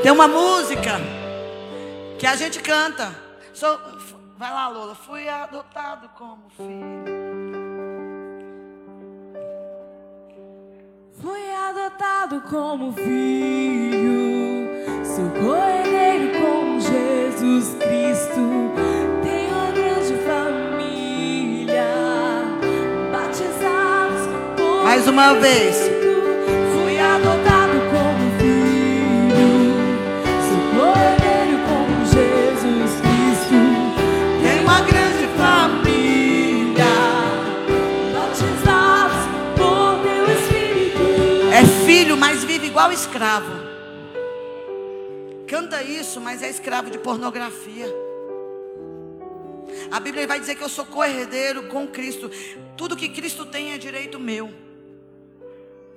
[0.05, 1.01] Tem uma música
[2.19, 3.17] que a gente canta.
[3.55, 3.81] Sou,
[4.37, 4.95] vai lá, Lola.
[4.95, 6.75] Fui adotado como filho.
[11.23, 14.69] Fui adotado como filho.
[15.07, 18.75] Sou coelheiro com Jesus Cristo.
[19.23, 21.87] Tenho uma grande família.
[23.11, 25.94] Batizados por Mais uma vez.
[42.75, 43.53] Igual escravo.
[45.47, 47.87] Canta isso, mas é escravo de pornografia.
[49.93, 52.29] A Bíblia vai dizer que eu sou co-herdeiro com Cristo.
[52.77, 54.53] Tudo que Cristo tem é direito meu.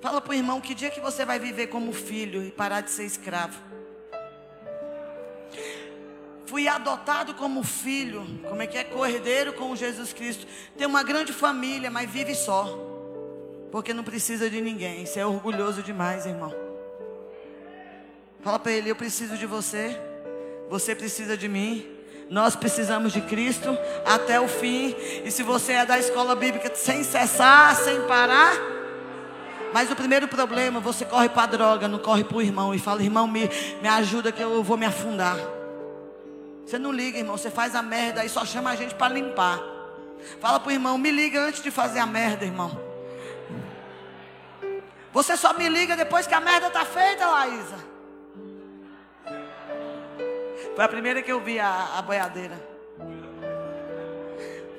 [0.02, 2.92] Fala para o irmão que dia que você vai viver como filho e parar de
[2.92, 3.58] ser escravo.
[6.46, 10.46] Fui adotado como filho, como é que é co-herdeiro com Jesus Cristo.
[10.78, 12.68] Tem uma grande família, mas vive só.
[13.72, 15.08] Porque não precisa de ninguém.
[15.08, 16.66] Você é orgulhoso demais, irmão.
[18.48, 20.00] Fala para ele: Eu preciso de você.
[20.70, 21.86] Você precisa de mim.
[22.30, 24.95] Nós precisamos de Cristo até o fim.
[25.26, 28.54] E se você é da escola bíblica sem cessar, sem parar.
[29.74, 32.74] Mas o primeiro problema, você corre para a droga, não corre para o irmão.
[32.74, 33.50] E fala: Irmão, me,
[33.82, 35.38] me ajuda que eu vou me afundar.
[36.66, 37.36] Você não liga, irmão.
[37.36, 39.60] Você faz a merda e só chama a gente para limpar.
[40.39, 42.80] Fala para o irmão: Me liga antes de fazer a merda, irmão.
[45.12, 47.87] Você só me liga depois que a merda está feita, Laísa.
[50.78, 52.56] Foi a primeira que eu vi a, a boiadeira.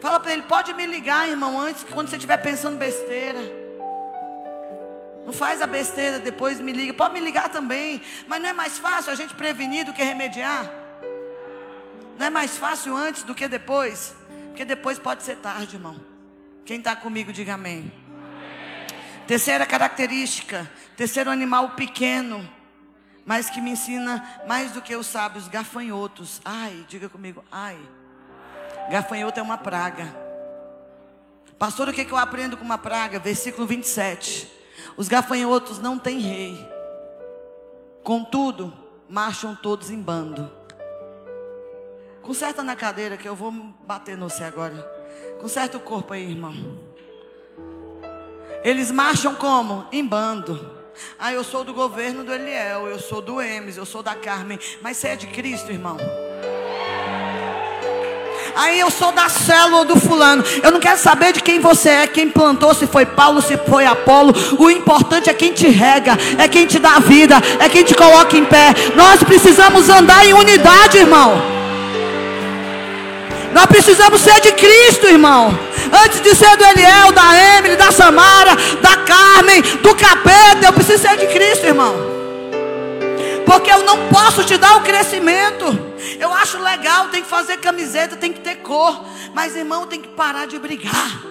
[0.00, 3.40] Fala para ele, pode me ligar, irmão, antes, quando você estiver pensando besteira.
[5.26, 6.94] Não faz a besteira, depois me liga.
[6.94, 8.00] Pode me ligar também.
[8.28, 10.72] Mas não é mais fácil a gente prevenir do que remediar?
[12.16, 14.14] Não é mais fácil antes do que depois?
[14.50, 16.00] Porque depois pode ser tarde, irmão.
[16.64, 17.90] Quem está comigo, diga amém.
[19.26, 22.48] Terceira característica: terceiro animal pequeno
[23.28, 26.40] mas que me ensina mais do que os sábios, gafanhotos.
[26.42, 27.78] Ai, diga comigo, ai.
[28.90, 30.06] Gafanhoto é uma praga.
[31.58, 33.18] Pastor, o que, que eu aprendo com uma praga?
[33.18, 34.50] Versículo 27.
[34.96, 36.58] Os gafanhotos não têm rei.
[38.02, 38.72] Contudo,
[39.06, 40.50] marcham todos em bando.
[42.22, 44.74] Conserta na cadeira que eu vou bater no você agora.
[45.38, 46.54] Conserta o corpo aí, irmão.
[48.64, 49.86] Eles marcham como?
[49.92, 50.77] Em bando.
[51.18, 54.58] Ah, eu sou do governo do Eliel, eu sou do Emes, eu sou da Carmen.
[54.80, 55.96] Mas você é de Cristo, irmão.
[58.58, 60.42] Aí eu sou da célula do fulano.
[60.62, 63.86] Eu não quero saber de quem você é, quem plantou, se foi Paulo, se foi
[63.86, 64.34] Apolo.
[64.58, 68.36] O importante é quem te rega, é quem te dá vida, é quem te coloca
[68.36, 68.74] em pé.
[68.96, 71.40] Nós precisamos andar em unidade, irmão.
[73.52, 75.67] Nós precisamos ser de Cristo, irmão.
[76.04, 81.02] Antes de ser do Eliel, da Emily, da Samara, da Carmen, do capeta, eu preciso
[81.02, 81.94] ser de Cristo, irmão.
[83.46, 85.64] Porque eu não posso te dar o crescimento.
[86.18, 89.04] Eu acho legal, tem que fazer camiseta, tem que ter cor.
[89.32, 91.22] Mas, irmão, tem que parar de brigar.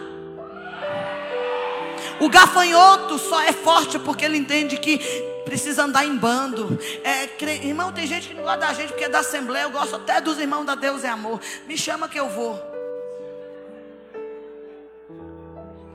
[2.19, 4.97] O gafanhoto só é forte porque ele entende que
[5.45, 6.77] precisa andar em bando.
[7.03, 7.61] É, cre...
[7.63, 9.63] Irmão, tem gente que não gosta da gente porque é da Assembleia.
[9.63, 11.39] Eu gosto até dos irmãos da Deus é Amor.
[11.67, 12.59] Me chama que eu vou.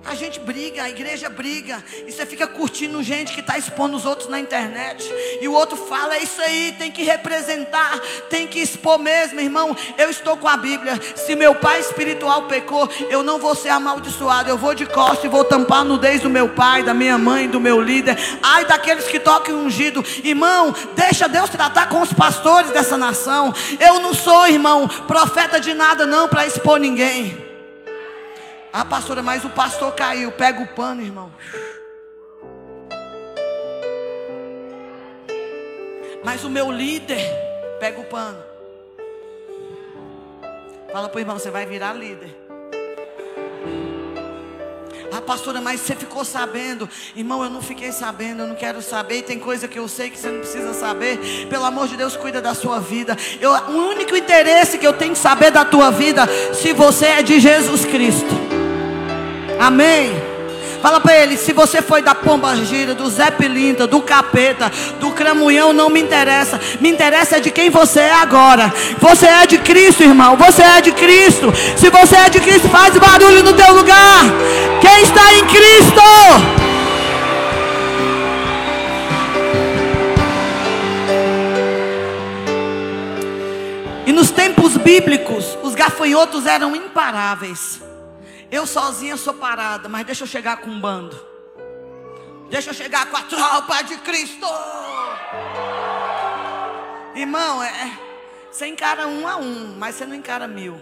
[0.04, 1.82] A gente briga, a igreja briga.
[2.06, 5.08] E você fica curtindo gente que está expondo os outros na internet.
[5.40, 9.76] E o outro fala, é isso aí, tem que representar, tem que expor mesmo, irmão.
[9.96, 11.00] Eu estou com a Bíblia.
[11.14, 14.50] Se meu pai espiritual pecou, eu não vou ser amaldiçoado.
[14.50, 17.48] Eu vou de costas e vou tampar a nudez do meu pai, da minha mãe,
[17.48, 18.18] do meu líder.
[18.42, 20.04] Ai daqueles que tocam ungido.
[20.24, 23.54] Irmão, deixa Deus tratar com os pastores dessa nação.
[23.78, 27.51] Eu não sou, irmão, profeta de nada não para expor ninguém.
[28.72, 30.32] Ah, pastora, mas o pastor caiu.
[30.32, 31.30] Pega o pano, irmão.
[36.24, 37.20] Mas o meu líder,
[37.78, 38.38] pega o pano.
[40.90, 42.34] Fala para o irmão, você vai virar líder.
[45.14, 46.88] Ah, pastora, mas você ficou sabendo.
[47.14, 49.18] Irmão, eu não fiquei sabendo, eu não quero saber.
[49.18, 51.46] E tem coisa que eu sei que você não precisa saber.
[51.50, 53.14] Pelo amor de Deus, cuida da sua vida.
[53.38, 57.22] Eu, o único interesse que eu tenho que saber da tua vida, se você é
[57.22, 58.51] de Jesus Cristo.
[59.62, 60.20] Amém.
[60.82, 65.12] Fala para ele, se você foi da pomba gira, do Zé Pilinta, do capeta, do
[65.12, 66.60] cramunhão, não me interessa.
[66.80, 68.74] Me interessa é de quem você é agora.
[68.98, 70.36] Você é de Cristo, irmão.
[70.36, 71.52] Você é de Cristo.
[71.76, 74.24] Se você é de Cristo, faz barulho no teu lugar.
[74.80, 76.02] Quem está em Cristo?
[84.06, 87.91] E nos tempos bíblicos, os gafanhotos eram imparáveis.
[88.52, 91.18] Eu sozinha sou parada, mas deixa eu chegar com um bando.
[92.50, 94.46] Deixa eu chegar com a tropa de Cristo.
[97.14, 97.98] Irmão, é,
[98.50, 100.78] você encara um a um, mas você não encara mil.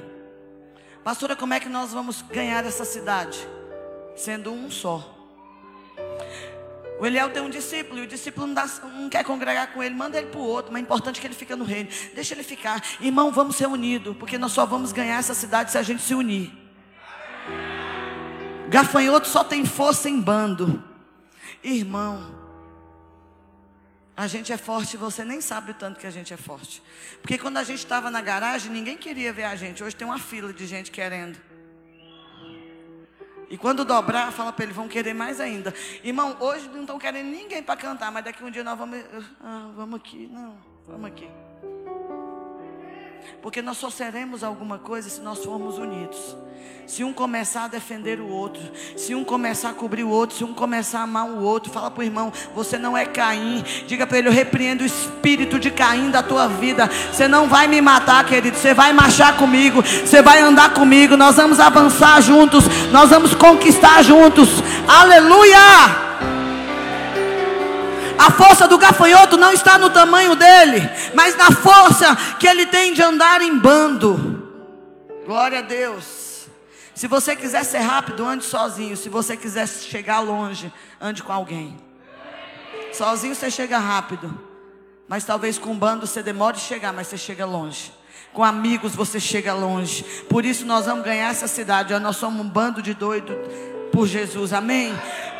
[1.05, 3.39] Pastora, como é que nós vamos ganhar essa cidade?
[4.17, 5.17] Sendo um só.
[6.99, 9.95] O Eliel tem um discípulo e o discípulo não, dá, não quer congregar com ele,
[9.95, 11.89] manda ele para o outro, mas é importante que ele fique no reino.
[12.17, 12.83] Deixa ele ficar.
[13.01, 16.15] Irmão, vamos ser unidos, porque nós só vamos ganhar essa cidade se a gente se
[16.17, 16.60] unir.
[18.69, 20.83] Gafanhoto só tem força em bando.
[21.63, 22.41] Irmão,
[24.17, 26.83] a gente é forte e você nem sabe o tanto que a gente é forte.
[27.21, 29.83] Porque quando a gente estava na garagem, ninguém queria ver a gente.
[29.83, 31.39] Hoje tem uma fila de gente querendo.
[33.49, 35.75] E quando dobrar, fala para ele, vão querer mais ainda.
[36.05, 39.03] Irmão, hoje não estão querendo ninguém para cantar, mas daqui um dia nós vamos.
[39.43, 40.29] Ah, vamos aqui.
[40.31, 41.29] Não, vamos aqui.
[43.43, 46.37] Porque nós só seremos alguma coisa se nós formos unidos.
[46.87, 48.61] Se um começar a defender o outro,
[48.97, 51.89] se um começar a cobrir o outro, se um começar a amar o outro, fala
[51.89, 53.63] para o irmão: você não é Caim.
[53.87, 56.91] Diga para ele: eu repreendo o espírito de Caim da tua vida.
[57.13, 58.57] Você não vai me matar, querido.
[58.57, 61.17] Você vai marchar comigo, você vai andar comigo.
[61.17, 64.49] Nós vamos avançar juntos, nós vamos conquistar juntos.
[64.89, 66.10] Aleluia!
[68.21, 72.93] A força do gafanhoto não está no tamanho dele, mas na força que ele tem
[72.93, 74.47] de andar em bando.
[75.25, 76.47] Glória a Deus.
[76.95, 78.95] Se você quiser ser rápido, ande sozinho.
[78.95, 81.79] Se você quiser chegar longe, ande com alguém.
[82.93, 84.39] Sozinho você chega rápido,
[85.09, 87.91] mas talvez com um bando você demore a chegar, mas você chega longe.
[88.35, 90.05] Com amigos você chega longe.
[90.29, 91.99] Por isso nós vamos ganhar essa cidade.
[91.99, 93.35] Nós somos um bando de doidos
[93.93, 94.53] por Jesus.
[94.53, 94.93] Amém?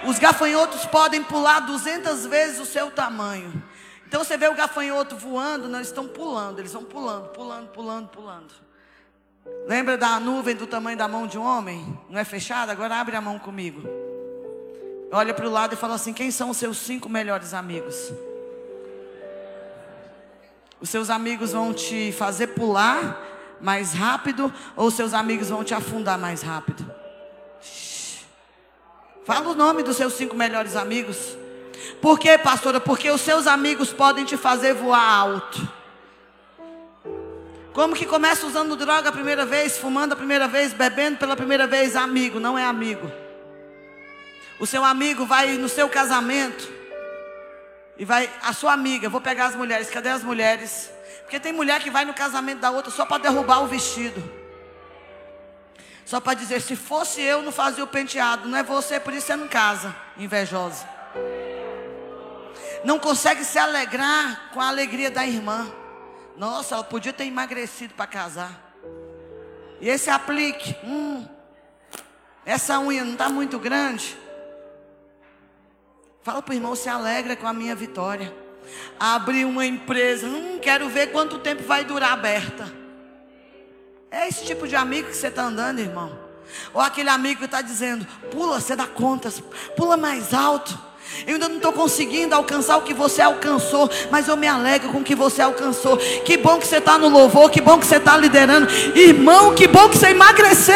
[0.07, 3.63] Os gafanhotos podem pular 200 vezes o seu tamanho.
[4.07, 8.53] Então você vê o gafanhoto voando, não estão pulando, eles vão pulando, pulando, pulando, pulando.
[9.67, 11.99] Lembra da nuvem do tamanho da mão de um homem?
[12.09, 12.73] Não é fechada?
[12.73, 13.83] Agora abre a mão comigo.
[15.13, 18.13] Olha para o lado e fala assim: quem são os seus cinco melhores amigos?
[20.81, 23.21] Os seus amigos vão te fazer pular
[23.61, 27.00] mais rápido ou os seus amigos vão te afundar mais rápido?
[29.25, 31.37] Fala o nome dos seus cinco melhores amigos.
[32.01, 32.81] Por quê, pastora?
[32.81, 35.69] Porque os seus amigos podem te fazer voar alto.
[37.73, 41.67] Como que começa usando droga a primeira vez, fumando a primeira vez, bebendo pela primeira
[41.67, 41.95] vez?
[41.95, 43.11] Amigo, não é amigo.
[44.59, 46.69] O seu amigo vai no seu casamento
[47.97, 50.91] e vai, a sua amiga, vou pegar as mulheres, cadê as mulheres?
[51.23, 54.40] Porque tem mulher que vai no casamento da outra só para derrubar o vestido.
[56.11, 58.49] Só para dizer, se fosse eu, não fazia o penteado.
[58.49, 60.85] Não é você, por isso você não casa, invejosa.
[62.85, 65.73] Não consegue se alegrar com a alegria da irmã.
[66.37, 68.51] Nossa, ela podia ter emagrecido para casar.
[69.81, 71.25] E esse aplique, hum,
[72.45, 74.19] essa unha não está muito grande.
[76.25, 78.35] Fala para o irmão, se alegra com a minha vitória.
[78.99, 82.80] Abrir uma empresa, hum, quero ver quanto tempo vai durar aberta.
[84.11, 86.11] É esse tipo de amigo que você está andando, irmão.
[86.75, 89.41] Ou aquele amigo que está dizendo: pula, você dá contas,
[89.77, 90.77] pula mais alto.
[91.27, 94.99] Eu ainda não estou conseguindo alcançar o que você alcançou, mas eu me alegro com
[94.99, 95.97] o que você alcançou.
[95.97, 98.69] Que bom que você está no louvor, que bom que você está liderando.
[98.97, 100.75] Irmão, que bom que você emagreceu.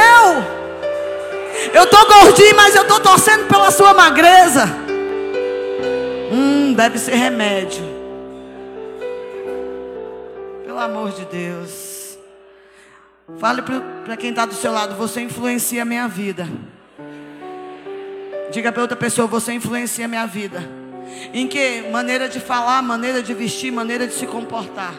[1.73, 4.67] Eu estou gordinho, mas eu estou torcendo pela sua magreza.
[6.33, 7.85] Hum, deve ser remédio.
[10.65, 11.94] Pelo amor de Deus.
[13.39, 16.47] Fale para quem está do seu lado: você influencia a minha vida.
[18.53, 20.63] Diga para outra pessoa: você influencia a minha vida.
[21.33, 21.83] Em que?
[21.91, 24.95] Maneira de falar, maneira de vestir, maneira de se comportar.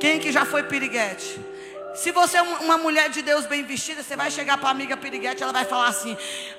[0.00, 1.40] Quem que já foi piriguete?
[1.94, 4.96] Se você é uma mulher de Deus bem vestida, você vai chegar para a amiga
[4.96, 6.16] piriguete, ela vai falar assim: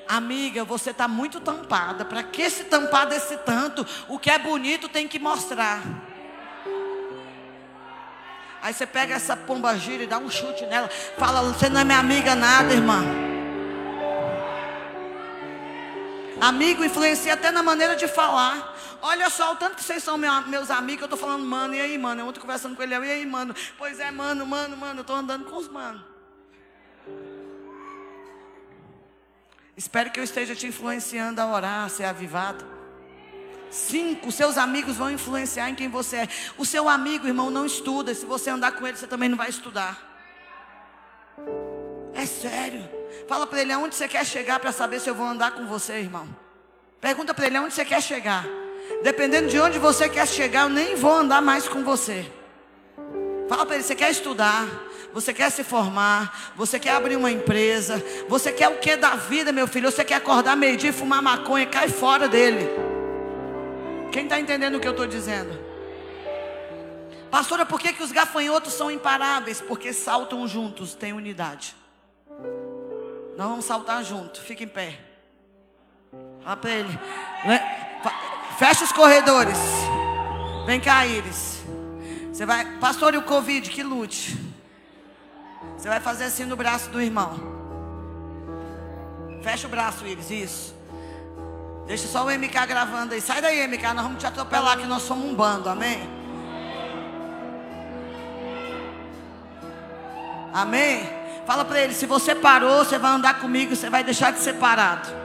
[0.08, 2.06] Amiga, você está muito tampada.
[2.06, 3.86] Para que se tampar desse tanto?
[4.08, 5.82] O que é bonito tem que mostrar.
[8.66, 10.89] Aí você pega essa pomba gira e dá um chute nela.
[11.20, 13.03] Fala: Você não é minha amiga, nada, irmã.
[16.41, 18.76] Amigo influencia até na maneira de falar.
[19.03, 21.95] Olha só, o tanto que vocês são meus amigos, eu estou falando, mano, e aí,
[21.95, 22.22] mano?
[22.22, 23.53] Eu ontem conversando com ele, e aí, mano?
[23.78, 26.01] Pois é, mano, mano, mano, eu estou andando com os manos.
[29.78, 32.74] Espero que eu esteja te influenciando a orar, a ser avivado.
[33.76, 36.30] Cinco, seus amigos vão influenciar em quem você é.
[36.57, 38.15] O seu amigo, irmão, não estuda.
[38.15, 39.99] Se você andar com ele, você também não vai estudar.
[42.13, 42.89] É sério.
[43.28, 45.95] Fala para ele aonde você quer chegar para saber se eu vou andar com você,
[45.95, 46.26] irmão.
[47.01, 48.45] Pergunta para ele aonde você quer chegar.
[49.03, 52.32] Dependendo de onde você quer chegar, eu nem vou andar mais com você.
[53.49, 54.65] Fala para ele, você quer estudar,
[55.13, 59.51] você quer se formar, você quer abrir uma empresa, você quer o que da vida,
[59.51, 59.91] meu filho?
[59.91, 62.85] Você quer acordar meio-dia e fumar maconha, cai fora dele.
[64.16, 65.59] Quem está entendendo o que eu estou dizendo?
[67.30, 69.59] Pastora, por que, que os gafanhotos são imparáveis?
[69.59, 71.76] Porque saltam juntos, tem unidade.
[73.36, 74.97] Nós vamos saltar junto, fica em pé.
[76.41, 76.99] Fala para ele.
[78.57, 79.57] Fecha os corredores.
[80.66, 81.61] Vem cá, Iris.
[82.32, 84.38] Você vai, pastor, e o Covid, que lute.
[85.78, 87.38] Você vai fazer assim no braço do irmão.
[89.43, 90.74] Fecha o braço, Iris, isso.
[91.86, 93.22] Deixa só o MK gravando aí.
[93.22, 96.10] Sai daí, MK, nós vamos te atropelar que nós somos um bando, amém?
[100.54, 101.08] Amém?
[101.46, 104.54] Fala para ele, se você parou, você vai andar comigo, você vai deixar de ser
[104.54, 105.24] parado.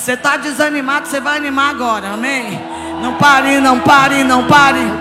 [0.00, 2.58] Você está desanimado, você vai animar agora, amém?
[3.02, 4.80] Não pare, não pare, não pare.
[4.80, 4.96] Não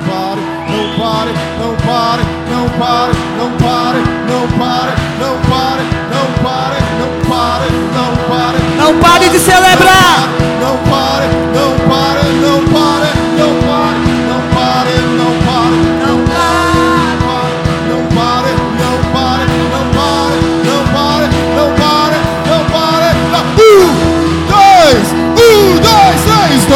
[1.00, 4.92] pare, não pare, não pare, não pare, não pare,
[5.22, 8.58] não pare, não pare, não pare, não pare, não pare.
[8.76, 10.28] Não pare de celebrar.
[10.60, 12.19] Não pare, não pare, não pare,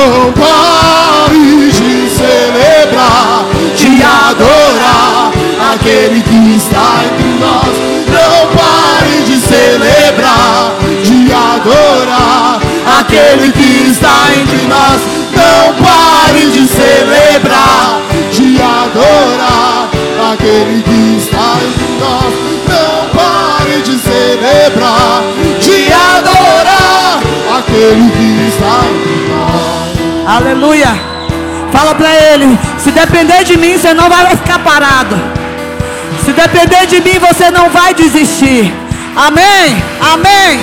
[0.03, 3.45] não pare de celebrar,
[3.75, 5.31] de adorar
[5.73, 7.73] aquele que está entre nós.
[8.07, 12.59] Não pare de celebrar, de adorar
[12.99, 15.01] aquele que está entre nós.
[15.35, 18.01] Não pare de celebrar,
[18.31, 19.89] de adorar
[20.33, 22.33] aquele que está entre nós.
[22.67, 25.23] Não pare de celebrar,
[25.59, 27.21] de adorar
[27.57, 29.22] aquele que está em nós.
[30.25, 30.87] Aleluia.
[31.71, 35.15] Fala para ele: se depender de mim, você não vai ficar parado.
[36.23, 38.73] Se depender de mim, você não vai desistir.
[39.15, 39.83] Amém.
[40.01, 40.59] Amém.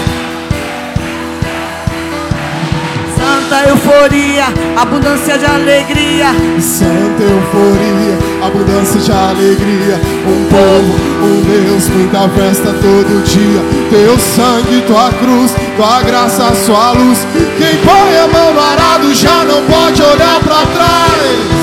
[3.16, 4.46] Santa euforia,
[4.76, 6.28] abundância de alegria.
[6.58, 10.00] Santa euforia, abundância de alegria.
[10.26, 13.62] Um povo, um Deus, muita festa todo dia.
[13.90, 17.26] Teu sangue, tua cruz, tua graça, sua luz.
[17.58, 21.60] Quem põe a mão no arado já não pode olhar para trás.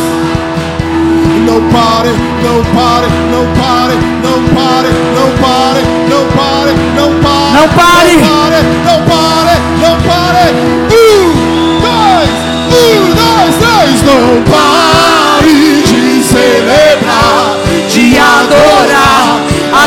[1.45, 2.09] Não pare,
[2.43, 8.27] não pare, não pare, não pare, não pare, não pare, não pare, não pare, não
[8.27, 10.45] pare, não pare, não pare.
[10.93, 11.25] Um,
[11.81, 12.29] dois,
[12.73, 14.86] um, dois, três, não pare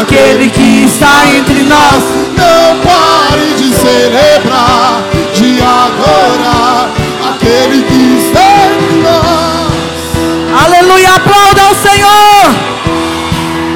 [0.00, 2.02] aquele que está entre nós.
[2.36, 5.02] Não pare de celebrar,
[5.34, 6.90] de adorar
[7.30, 10.64] aquele que está entre nós.
[10.64, 12.70] Aleluia, aplauda ao Senhor.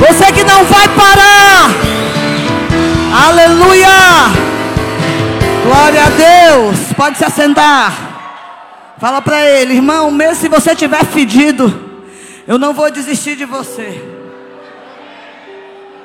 [0.01, 1.71] Você que não vai parar.
[3.29, 3.89] Aleluia.
[5.65, 6.93] Glória a Deus.
[6.97, 7.93] Pode se assentar.
[8.99, 11.83] Fala para ele, irmão, mesmo se você tiver fedido,
[12.47, 14.14] eu não vou desistir de você.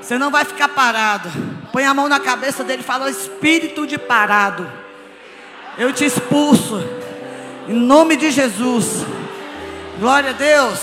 [0.09, 1.29] Você não vai ficar parado.
[1.71, 4.67] Põe a mão na cabeça dele e fala: Espírito de parado,
[5.77, 6.79] eu te expulso.
[7.67, 9.05] Em nome de Jesus.
[9.99, 10.79] Glória a Deus.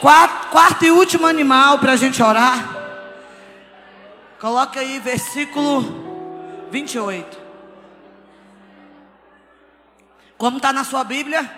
[0.00, 2.76] Quarto, quarto e último animal para a gente orar.
[4.38, 7.36] Coloca aí versículo 28.
[10.38, 11.50] Como está na sua Bíblia?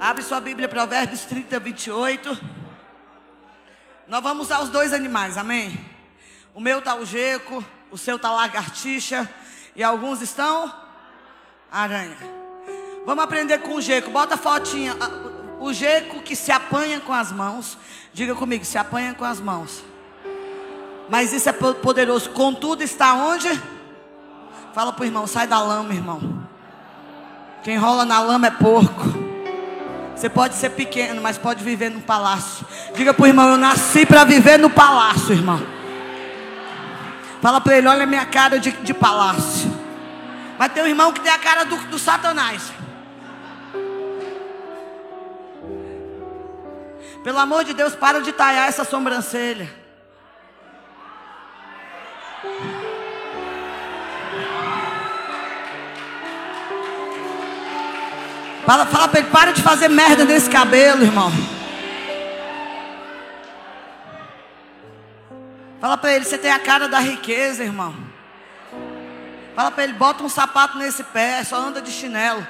[0.00, 2.61] Abre sua Bíblia, Provérbios 30, 28.
[4.12, 5.80] Nós vamos usar os dois animais, amém?
[6.54, 9.26] O meu está o geco, o seu está lagartixa
[9.74, 10.70] e alguns estão
[11.72, 12.18] aranha.
[13.06, 14.10] Vamos aprender com o geco.
[14.10, 14.94] Bota a fotinha.
[15.58, 17.78] O geco que se apanha com as mãos.
[18.12, 19.82] Diga comigo, se apanha com as mãos.
[21.08, 22.28] Mas isso é poderoso.
[22.32, 23.48] Contudo, está onde?
[24.74, 26.46] Fala para o irmão, sai da lama, irmão.
[27.62, 29.21] Quem rola na lama é porco.
[30.22, 32.64] Você pode ser pequeno, mas pode viver no palácio.
[32.94, 35.60] Diga para o irmão, eu nasci para viver no palácio, irmão.
[37.40, 39.68] Fala para ele, olha a minha cara de, de palácio.
[40.56, 42.72] Mas tem um irmão que tem a cara do, do satanás.
[47.24, 49.68] Pelo amor de Deus, para de talhar essa sobrancelha.
[58.64, 61.32] Fala, fala para ele, para de fazer merda nesse cabelo, irmão.
[65.80, 67.92] Fala para ele, você tem a cara da riqueza, irmão.
[69.56, 72.46] Fala para ele, bota um sapato nesse pé, só anda de chinelo.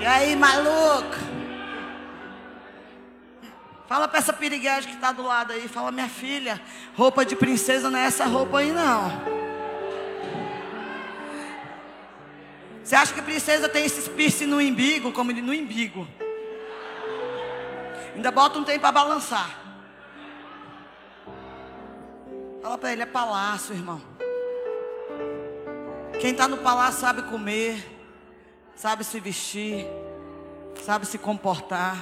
[0.00, 1.16] E aí, maluco?
[3.86, 5.68] Fala para essa piriguete que está do lado aí.
[5.68, 6.60] Fala, minha filha,
[6.96, 9.49] roupa de princesa não é essa roupa aí não.
[12.82, 16.06] Você acha que princesa tem esses piercing no umbigo, como ele no umbigo?
[18.14, 19.58] Ainda bota um tempo para balançar.
[22.62, 24.00] Fala para ele, é palácio, irmão.
[26.20, 27.82] Quem está no palácio sabe comer,
[28.76, 29.86] sabe se vestir,
[30.84, 31.96] sabe se comportar.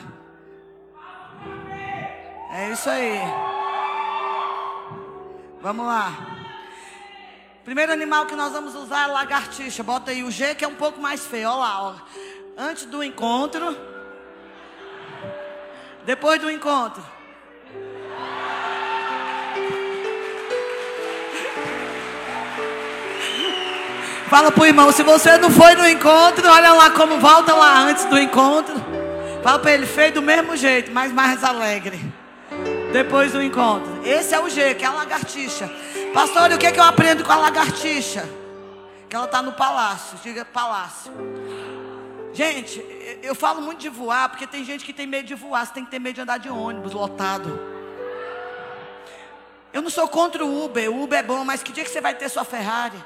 [2.52, 3.20] É isso aí.
[5.60, 6.37] Vamos lá.
[7.68, 9.82] Primeiro animal que nós vamos usar é a lagartixa.
[9.82, 11.50] Bota aí o G que é um pouco mais feio.
[11.50, 11.94] Olha lá, ó.
[12.56, 13.76] Antes do encontro.
[16.02, 17.02] Depois do encontro.
[24.30, 28.06] Fala pro irmão, se você não foi no encontro, olha lá como volta lá antes
[28.06, 28.76] do encontro.
[29.42, 32.00] Fala para ele, feio do mesmo jeito, mas mais alegre.
[32.94, 34.00] Depois do encontro.
[34.06, 35.70] Esse é o G, que é a lagartixa.
[36.12, 38.28] Pastor, o que, é que eu aprendo com a lagartixa?
[39.08, 40.18] Que ela está no palácio.
[40.22, 41.12] Diga palácio.
[42.32, 42.84] Gente,
[43.22, 45.66] eu falo muito de voar, porque tem gente que tem medo de voar.
[45.66, 47.58] Você tem que ter medo de andar de ônibus lotado.
[49.72, 50.90] Eu não sou contra o Uber.
[50.90, 53.02] O Uber é bom, mas que dia que você vai ter sua Ferrari?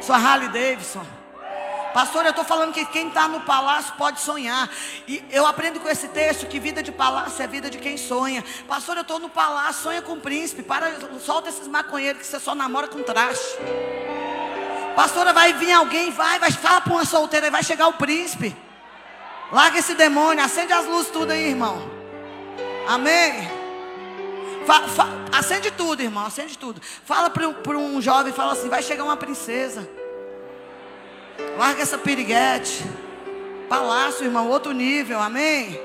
[0.00, 1.21] Sua Harley Davidson?
[1.92, 4.70] Pastor, eu estou falando que quem está no palácio pode sonhar.
[5.06, 8.44] E eu aprendo com esse texto que vida de palácio é vida de quem sonha.
[8.66, 10.62] Pastor, eu estou no palácio, sonha com o príncipe.
[10.62, 13.58] Para, solta esses maconheiros que você só namora com traste.
[14.96, 18.54] Pastora, vai vir alguém, vai, vai, fala para uma solteira, vai chegar o príncipe.
[19.50, 21.90] Larga esse demônio, acende as luzes tudo aí, irmão.
[22.88, 23.50] Amém.
[24.66, 26.80] Fa, fa, acende tudo, irmão, acende tudo.
[27.04, 29.88] Fala para um, jovem, fala assim, vai chegar uma princesa.
[31.58, 32.84] Larga essa piriguete.
[33.68, 35.80] Palácio, irmão, outro nível, amém?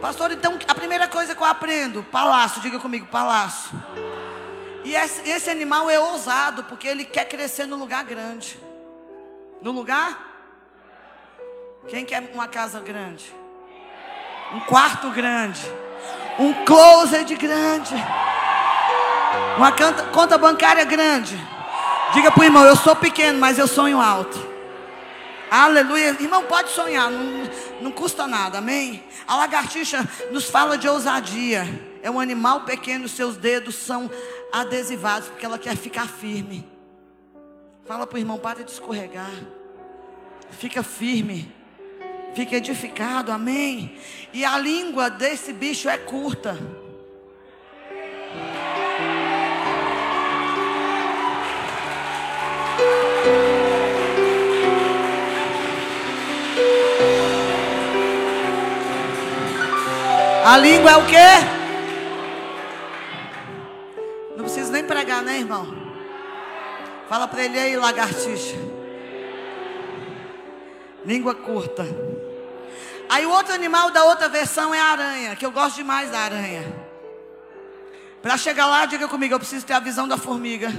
[0.00, 3.70] Pastor, então a primeira coisa que eu aprendo, palácio, diga comigo, palácio.
[4.84, 8.58] E esse, esse animal é ousado, porque ele quer crescer no lugar grande.
[9.62, 10.18] No lugar?
[11.88, 13.34] Quem quer uma casa grande?
[14.52, 15.60] Um quarto grande.
[16.38, 17.94] Um closet grande.
[19.56, 19.72] Uma
[20.12, 21.34] conta, bancária grande.
[22.12, 24.53] Diga para o irmão, eu sou pequeno, mas eu sonho alto.
[25.56, 26.16] Aleluia.
[26.18, 27.48] Irmão, pode sonhar, não,
[27.80, 29.04] não custa nada, amém?
[29.24, 31.62] A lagartixa nos fala de ousadia.
[32.02, 34.10] É um animal pequeno, seus dedos são
[34.52, 36.68] adesivados, porque ela quer ficar firme.
[37.84, 39.30] Fala para o irmão, para de escorregar.
[40.50, 41.54] Fica firme.
[42.34, 43.96] Fica edificado, amém?
[44.32, 46.58] E a língua desse bicho é curta.
[60.44, 61.16] A língua é o quê?
[64.36, 65.74] Não preciso nem pregar, né, irmão?
[67.08, 68.56] Fala para ele aí, lagartixa.
[71.02, 71.86] Língua curta.
[73.08, 76.18] Aí o outro animal da outra versão é a aranha, que eu gosto demais da
[76.18, 76.62] aranha.
[78.20, 80.70] Para chegar lá, diga comigo, eu preciso ter a visão da formiga,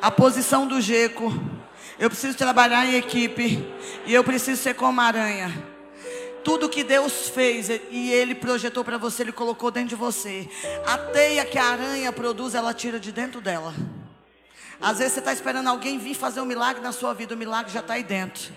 [0.00, 1.32] a posição do geco.
[2.00, 3.64] Eu preciso trabalhar em equipe
[4.06, 5.71] e eu preciso ser como a aranha.
[6.44, 10.48] Tudo que Deus fez e Ele projetou para você, Ele colocou dentro de você.
[10.86, 13.74] A teia que a aranha produz, ela tira de dentro dela.
[14.80, 17.72] Às vezes você está esperando alguém vir fazer um milagre na sua vida, o milagre
[17.72, 18.52] já está aí dentro.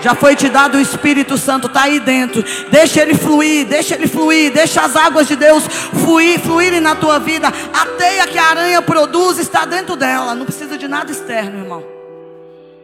[0.00, 2.42] Já foi te dado o Espírito Santo, está aí dentro.
[2.70, 7.20] Deixa ele fluir, deixa ele fluir, deixa as águas de Deus fluir, fluírem na tua
[7.20, 7.46] vida.
[7.48, 10.34] A teia que a aranha produz está dentro dela.
[10.34, 11.91] Não precisa de nada externo, irmão.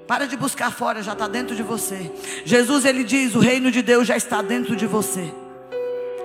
[0.09, 2.11] Para de buscar fora, já está dentro de você.
[2.43, 5.31] Jesus ele diz: o reino de Deus já está dentro de você.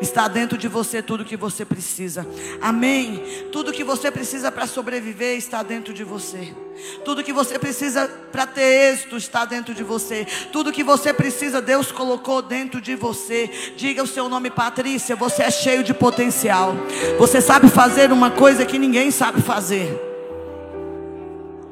[0.02, 2.26] Está dentro de você tudo que você precisa.
[2.62, 3.22] Amém.
[3.52, 6.54] Tudo que você precisa para sobreviver está dentro de você.
[7.04, 10.26] Tudo que você precisa para ter êxito está dentro de você.
[10.52, 13.50] Tudo que você precisa, Deus colocou dentro de você.
[13.76, 15.16] Diga o seu nome, Patrícia.
[15.16, 16.74] Você é cheio de potencial.
[17.18, 20.13] Você sabe fazer uma coisa que ninguém sabe fazer.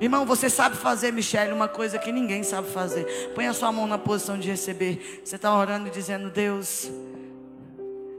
[0.02, 3.32] Irmão, você sabe fazer, Michele, uma coisa que ninguém sabe fazer.
[3.36, 5.22] Põe a sua mão na posição de receber.
[5.24, 6.90] Você está orando e dizendo: Deus.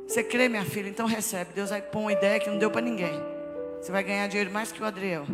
[0.06, 0.88] Você crê, minha filha?
[0.88, 1.50] Então recebe.
[1.52, 3.20] Deus vai pôr uma ideia que não deu para ninguém.
[3.80, 5.26] Você vai ganhar dinheiro mais que o Adriel.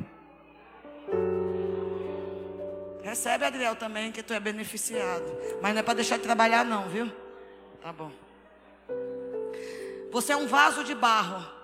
[3.03, 5.25] Recebe, Adriel, também, que tu é beneficiado.
[5.61, 7.13] Mas não é para deixar de trabalhar, não, viu?
[7.83, 8.11] Tá bom.
[10.11, 11.58] Você é um vaso de barro.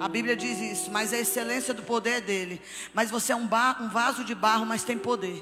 [0.00, 2.60] A Bíblia diz isso, mas a excelência do poder é dele.
[2.92, 3.48] Mas você é um,
[3.80, 5.40] um vaso de barro, mas tem poder.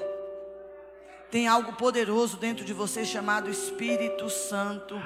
[1.31, 5.01] Tem algo poderoso dentro de você chamado Espírito Santo.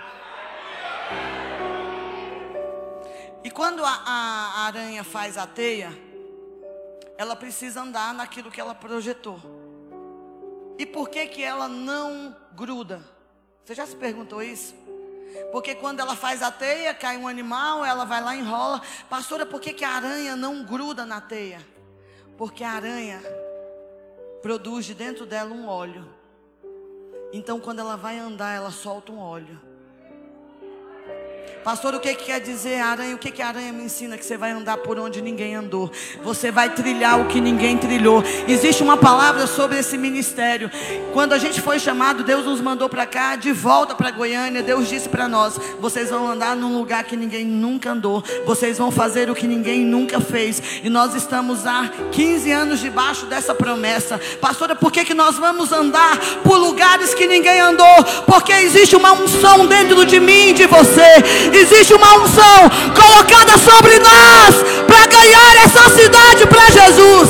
[3.43, 5.97] E quando a, a, aranha faz a teia,
[7.17, 9.39] ela precisa andar naquilo que ela projetou.
[10.77, 13.01] E por que que ela não gruda?
[13.63, 14.75] Você já se perguntou isso?
[15.51, 18.82] Porque quando ela faz a teia, cai um animal, ela vai lá e enrola.
[19.09, 21.65] Pastora, por que, que a aranha não gruda na teia?
[22.38, 23.21] Porque a aranha
[24.41, 26.07] produz de dentro dela um óleo.
[27.32, 29.68] Então, quando ela vai andar, ela solta um óleo.
[31.63, 33.13] Pastor, o que, que quer dizer aranha?
[33.13, 34.17] O que, que a aranha me ensina?
[34.17, 35.91] Que você vai andar por onde ninguém andou.
[36.23, 38.23] Você vai trilhar o que ninguém trilhou.
[38.47, 40.71] Existe uma palavra sobre esse ministério.
[41.11, 44.63] Quando a gente foi chamado, Deus nos mandou para cá, de volta para Goiânia.
[44.63, 48.23] Deus disse para nós: vocês vão andar num lugar que ninguém nunca andou.
[48.45, 50.61] Vocês vão fazer o que ninguém nunca fez.
[50.81, 54.19] E nós estamos há 15 anos debaixo dessa promessa.
[54.39, 58.03] Pastora, por que, que nós vamos andar por lugares que ninguém andou?
[58.25, 63.99] Porque existe uma unção dentro de mim e de você existe uma unção colocada sobre
[63.99, 64.55] nós
[64.87, 67.29] para ganhar essa cidade para Jesus.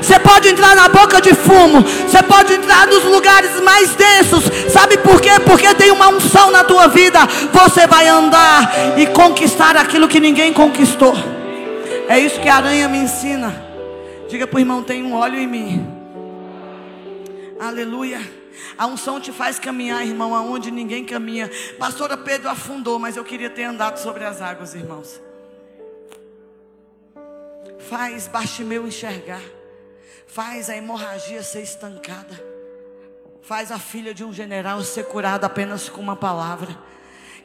[0.00, 4.42] Você pode entrar na boca de fumo, você pode entrar nos lugares mais densos.
[4.72, 5.38] Sabe por quê?
[5.44, 7.20] Porque tem uma unção na tua vida.
[7.52, 11.14] Você vai andar e conquistar aquilo que ninguém conquistou.
[12.08, 13.54] É isso que a aranha me ensina.
[14.30, 15.86] Diga para o irmão: tem um óleo em mim.
[17.60, 18.37] Aleluia.
[18.76, 21.50] A unção te faz caminhar, irmão, aonde ninguém caminha.
[21.78, 25.20] Pastora Pedro afundou, mas eu queria ter andado sobre as águas, irmãos.
[27.88, 29.42] Faz Bartimeu enxergar.
[30.26, 32.38] Faz a hemorragia ser estancada.
[33.40, 36.76] Faz a filha de um general ser curada apenas com uma palavra.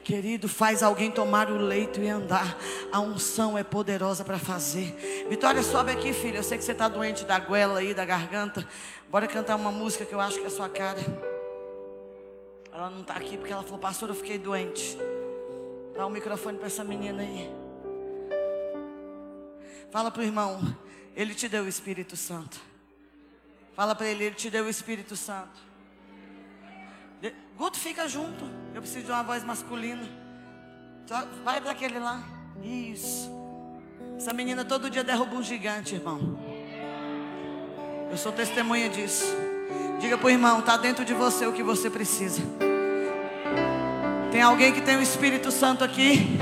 [0.04, 2.58] Querido, faz alguém tomar o leito e andar.
[2.92, 5.26] A unção é poderosa para fazer.
[5.30, 6.36] Vitória, sobe aqui, filha.
[6.36, 8.68] Eu sei que você está doente da goela aí, da garganta.
[9.10, 11.00] Bora cantar uma música que eu acho que é a sua cara.
[12.70, 14.98] Ela não está aqui porque ela falou, pastor, eu fiquei doente.
[15.96, 17.50] Dá o um microfone para essa menina aí.
[19.90, 20.76] Fala para o irmão,
[21.16, 22.60] ele te deu o Espírito Santo.
[23.74, 25.73] Fala para ele, ele te deu o Espírito Santo.
[27.56, 28.44] Guto, fica junto.
[28.74, 30.02] Eu preciso de uma voz masculina.
[31.44, 32.22] Vai para aquele lá.
[32.62, 33.30] Isso.
[34.16, 36.38] Essa menina todo dia derruba um gigante, irmão.
[38.10, 39.24] Eu sou testemunha disso.
[40.00, 42.42] Diga para o irmão, está dentro de você o que você precisa.
[44.30, 46.36] Tem alguém que tem o Espírito Santo aqui?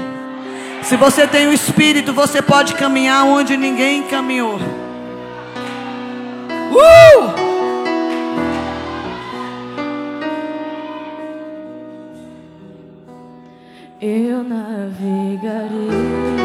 [0.82, 4.56] Se você tem o Espírito, você pode caminhar onde ninguém caminhou.
[6.72, 7.51] Uh!
[14.03, 16.41] eu navegarei.